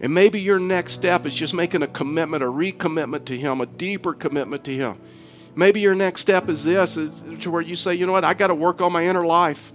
And 0.02 0.14
maybe 0.14 0.42
your 0.42 0.60
next 0.60 0.94
step 0.94 1.26
is 1.26 1.34
just 1.34 1.54
making 1.54 1.84
a 1.84 1.88
commitment, 1.88 2.44
a 2.44 2.48
recommitment 2.48 3.26
to 3.26 3.38
Him, 3.38 3.62
a 3.62 3.66
deeper 3.66 4.14
commitment 4.14 4.64
to 4.66 4.76
Him. 4.76 4.98
Maybe 5.56 5.80
your 5.80 5.96
next 5.96 6.22
step 6.22 6.50
is 6.50 6.64
this, 6.64 6.98
is 6.98 7.22
to 7.42 7.52
where 7.52 7.62
you 7.62 7.76
say, 7.76 7.94
you 7.94 8.06
know 8.06 8.14
what, 8.14 8.26
I 8.26 8.34
got 8.34 8.48
to 8.48 8.56
work 8.56 8.82
on 8.82 8.92
my 8.92 9.06
inner 9.06 9.26
life. 9.26 9.72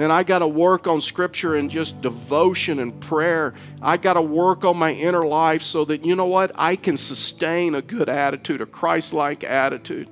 And 0.00 0.10
I 0.10 0.22
got 0.22 0.38
to 0.38 0.48
work 0.48 0.86
on 0.86 1.02
scripture 1.02 1.56
and 1.56 1.70
just 1.70 2.00
devotion 2.00 2.78
and 2.78 2.98
prayer. 3.02 3.52
I 3.82 3.98
got 3.98 4.14
to 4.14 4.22
work 4.22 4.64
on 4.64 4.78
my 4.78 4.94
inner 4.94 5.26
life 5.26 5.62
so 5.62 5.84
that, 5.84 6.06
you 6.06 6.16
know 6.16 6.24
what, 6.24 6.52
I 6.54 6.74
can 6.74 6.96
sustain 6.96 7.74
a 7.74 7.82
good 7.82 8.08
attitude, 8.08 8.62
a 8.62 8.66
Christ 8.66 9.12
like 9.12 9.44
attitude. 9.44 10.08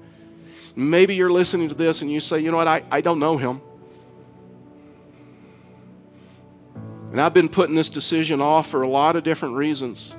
Maybe 0.77 1.15
you're 1.15 1.31
listening 1.31 1.71
to 1.71 1.75
this 1.75 2.03
and 2.03 2.13
you 2.13 2.21
say, 2.21 2.39
you 2.39 2.51
know 2.51 2.59
what, 2.59 2.69
I, 2.69 2.85
I 2.91 3.01
don't 3.01 3.19
know 3.19 3.39
him. 3.39 3.63
And 7.13 7.19
I've 7.19 7.33
been 7.33 7.49
putting 7.49 7.75
this 7.75 7.89
decision 7.89 8.43
off 8.43 8.69
for 8.69 8.83
a 8.83 8.89
lot 8.89 9.17
of 9.17 9.25
different 9.25 9.55
reasons. 9.55 10.15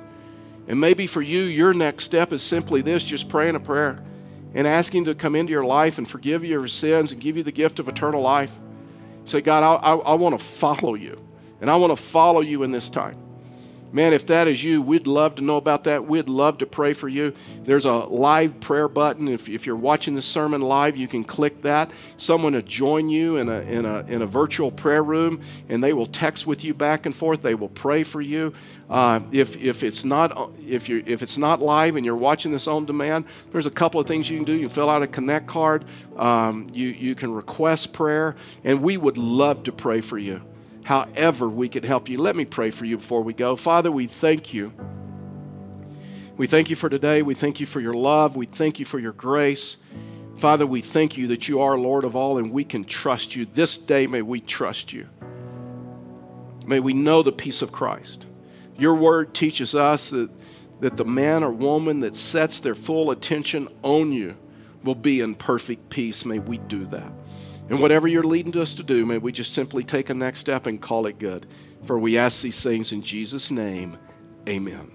And 0.66 0.80
maybe 0.80 1.06
for 1.06 1.22
you, 1.22 1.42
your 1.42 1.74
next 1.74 2.06
step 2.06 2.32
is 2.32 2.42
simply 2.42 2.82
this 2.82 3.04
just 3.04 3.28
praying 3.28 3.54
a 3.54 3.60
prayer 3.60 4.02
and 4.52 4.66
asking 4.66 5.04
to 5.04 5.14
come 5.14 5.36
into 5.36 5.52
your 5.52 5.64
life 5.64 5.98
and 5.98 6.08
forgive 6.08 6.42
you 6.42 6.58
your 6.58 6.66
sins 6.66 7.12
and 7.12 7.20
give 7.20 7.36
you 7.36 7.44
the 7.44 7.52
gift 7.52 7.78
of 7.78 7.88
eternal 7.88 8.20
life. 8.20 8.50
Say, 9.30 9.40
God, 9.40 9.62
I, 9.62 9.92
I, 9.92 9.94
I 9.94 10.14
want 10.14 10.36
to 10.36 10.44
follow 10.44 10.94
you. 10.94 11.24
And 11.60 11.70
I 11.70 11.76
want 11.76 11.96
to 11.96 12.02
follow 12.02 12.40
you 12.40 12.64
in 12.64 12.72
this 12.72 12.90
time. 12.90 13.16
Man, 13.92 14.12
if 14.12 14.26
that 14.26 14.46
is 14.46 14.62
you, 14.62 14.80
we'd 14.80 15.08
love 15.08 15.34
to 15.36 15.42
know 15.42 15.56
about 15.56 15.84
that. 15.84 16.06
We'd 16.06 16.28
love 16.28 16.58
to 16.58 16.66
pray 16.66 16.92
for 16.92 17.08
you. 17.08 17.34
There's 17.64 17.86
a 17.86 17.92
live 17.92 18.60
prayer 18.60 18.86
button. 18.86 19.26
If, 19.26 19.48
if 19.48 19.66
you're 19.66 19.74
watching 19.74 20.14
the 20.14 20.22
sermon 20.22 20.60
live, 20.60 20.96
you 20.96 21.08
can 21.08 21.24
click 21.24 21.60
that. 21.62 21.90
Someone 22.16 22.52
will 22.52 22.62
join 22.62 23.08
you 23.08 23.38
in 23.38 23.48
a, 23.48 23.60
in, 23.62 23.84
a, 23.86 24.00
in 24.06 24.22
a 24.22 24.26
virtual 24.26 24.70
prayer 24.70 25.02
room, 25.02 25.40
and 25.68 25.82
they 25.82 25.92
will 25.92 26.06
text 26.06 26.46
with 26.46 26.62
you 26.62 26.72
back 26.72 27.06
and 27.06 27.16
forth. 27.16 27.42
They 27.42 27.56
will 27.56 27.68
pray 27.68 28.04
for 28.04 28.20
you. 28.20 28.52
Uh, 28.88 29.20
if, 29.32 29.56
if, 29.56 29.82
it's 29.82 30.04
not, 30.04 30.52
if, 30.64 30.88
you 30.88 31.02
if 31.06 31.20
it's 31.22 31.38
not 31.38 31.60
live 31.60 31.96
and 31.96 32.06
you're 32.06 32.14
watching 32.14 32.52
this 32.52 32.68
on 32.68 32.86
demand, 32.86 33.24
there's 33.50 33.66
a 33.66 33.70
couple 33.70 34.00
of 34.00 34.06
things 34.06 34.30
you 34.30 34.36
can 34.36 34.44
do. 34.44 34.52
You 34.52 34.66
can 34.66 34.68
fill 34.68 34.90
out 34.90 35.02
a 35.02 35.06
Connect 35.08 35.48
card, 35.48 35.84
um, 36.16 36.68
you, 36.72 36.88
you 36.88 37.16
can 37.16 37.32
request 37.32 37.92
prayer, 37.92 38.36
and 38.62 38.80
we 38.80 38.96
would 38.96 39.18
love 39.18 39.64
to 39.64 39.72
pray 39.72 40.00
for 40.00 40.18
you 40.18 40.40
however 40.84 41.48
we 41.48 41.68
could 41.68 41.84
help 41.84 42.08
you. 42.08 42.18
Let 42.18 42.36
me 42.36 42.44
pray 42.44 42.70
for 42.70 42.84
you 42.84 42.96
before 42.96 43.22
we 43.22 43.32
go. 43.32 43.56
Father, 43.56 43.90
we 43.90 44.06
thank 44.06 44.54
you. 44.54 44.72
We 46.36 46.46
thank 46.46 46.70
you 46.70 46.76
for 46.76 46.88
today. 46.88 47.22
We 47.22 47.34
thank 47.34 47.60
you 47.60 47.66
for 47.66 47.80
your 47.80 47.94
love. 47.94 48.34
We 48.34 48.46
thank 48.46 48.78
you 48.78 48.86
for 48.86 48.98
your 48.98 49.12
grace. 49.12 49.76
Father, 50.38 50.66
we 50.66 50.80
thank 50.80 51.18
you 51.18 51.26
that 51.28 51.48
you 51.48 51.60
are 51.60 51.76
Lord 51.76 52.02
of 52.02 52.16
all 52.16 52.38
and 52.38 52.50
we 52.50 52.64
can 52.64 52.84
trust 52.84 53.36
you. 53.36 53.44
This 53.44 53.76
day, 53.76 54.06
may 54.06 54.22
we 54.22 54.40
trust 54.40 54.92
you. 54.92 55.06
May 56.66 56.80
we 56.80 56.94
know 56.94 57.22
the 57.22 57.32
peace 57.32 57.60
of 57.60 57.72
Christ. 57.72 58.26
Your 58.78 58.94
word 58.94 59.34
teaches 59.34 59.74
us 59.74 60.08
that, 60.10 60.30
that 60.80 60.96
the 60.96 61.04
man 61.04 61.44
or 61.44 61.50
woman 61.50 62.00
that 62.00 62.16
sets 62.16 62.60
their 62.60 62.74
full 62.74 63.10
attention 63.10 63.68
on 63.82 64.12
you 64.12 64.34
will 64.82 64.94
be 64.94 65.20
in 65.20 65.34
perfect 65.34 65.90
peace. 65.90 66.24
May 66.24 66.38
we 66.38 66.56
do 66.56 66.86
that. 66.86 67.12
And 67.70 67.80
whatever 67.80 68.08
you're 68.08 68.24
leading 68.24 68.56
us 68.60 68.74
to 68.74 68.82
do, 68.82 69.06
may 69.06 69.18
we 69.18 69.30
just 69.30 69.54
simply 69.54 69.84
take 69.84 70.10
a 70.10 70.14
next 70.14 70.40
step 70.40 70.66
and 70.66 70.80
call 70.80 71.06
it 71.06 71.20
good. 71.20 71.46
For 71.86 71.98
we 71.98 72.18
ask 72.18 72.42
these 72.42 72.60
things 72.60 72.90
in 72.90 73.00
Jesus' 73.00 73.50
name. 73.50 73.96
Amen. 74.48 74.90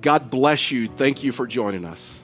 God 0.00 0.30
bless 0.30 0.70
you. 0.70 0.86
Thank 0.86 1.24
you 1.24 1.32
for 1.32 1.46
joining 1.46 1.84
us. 1.84 2.16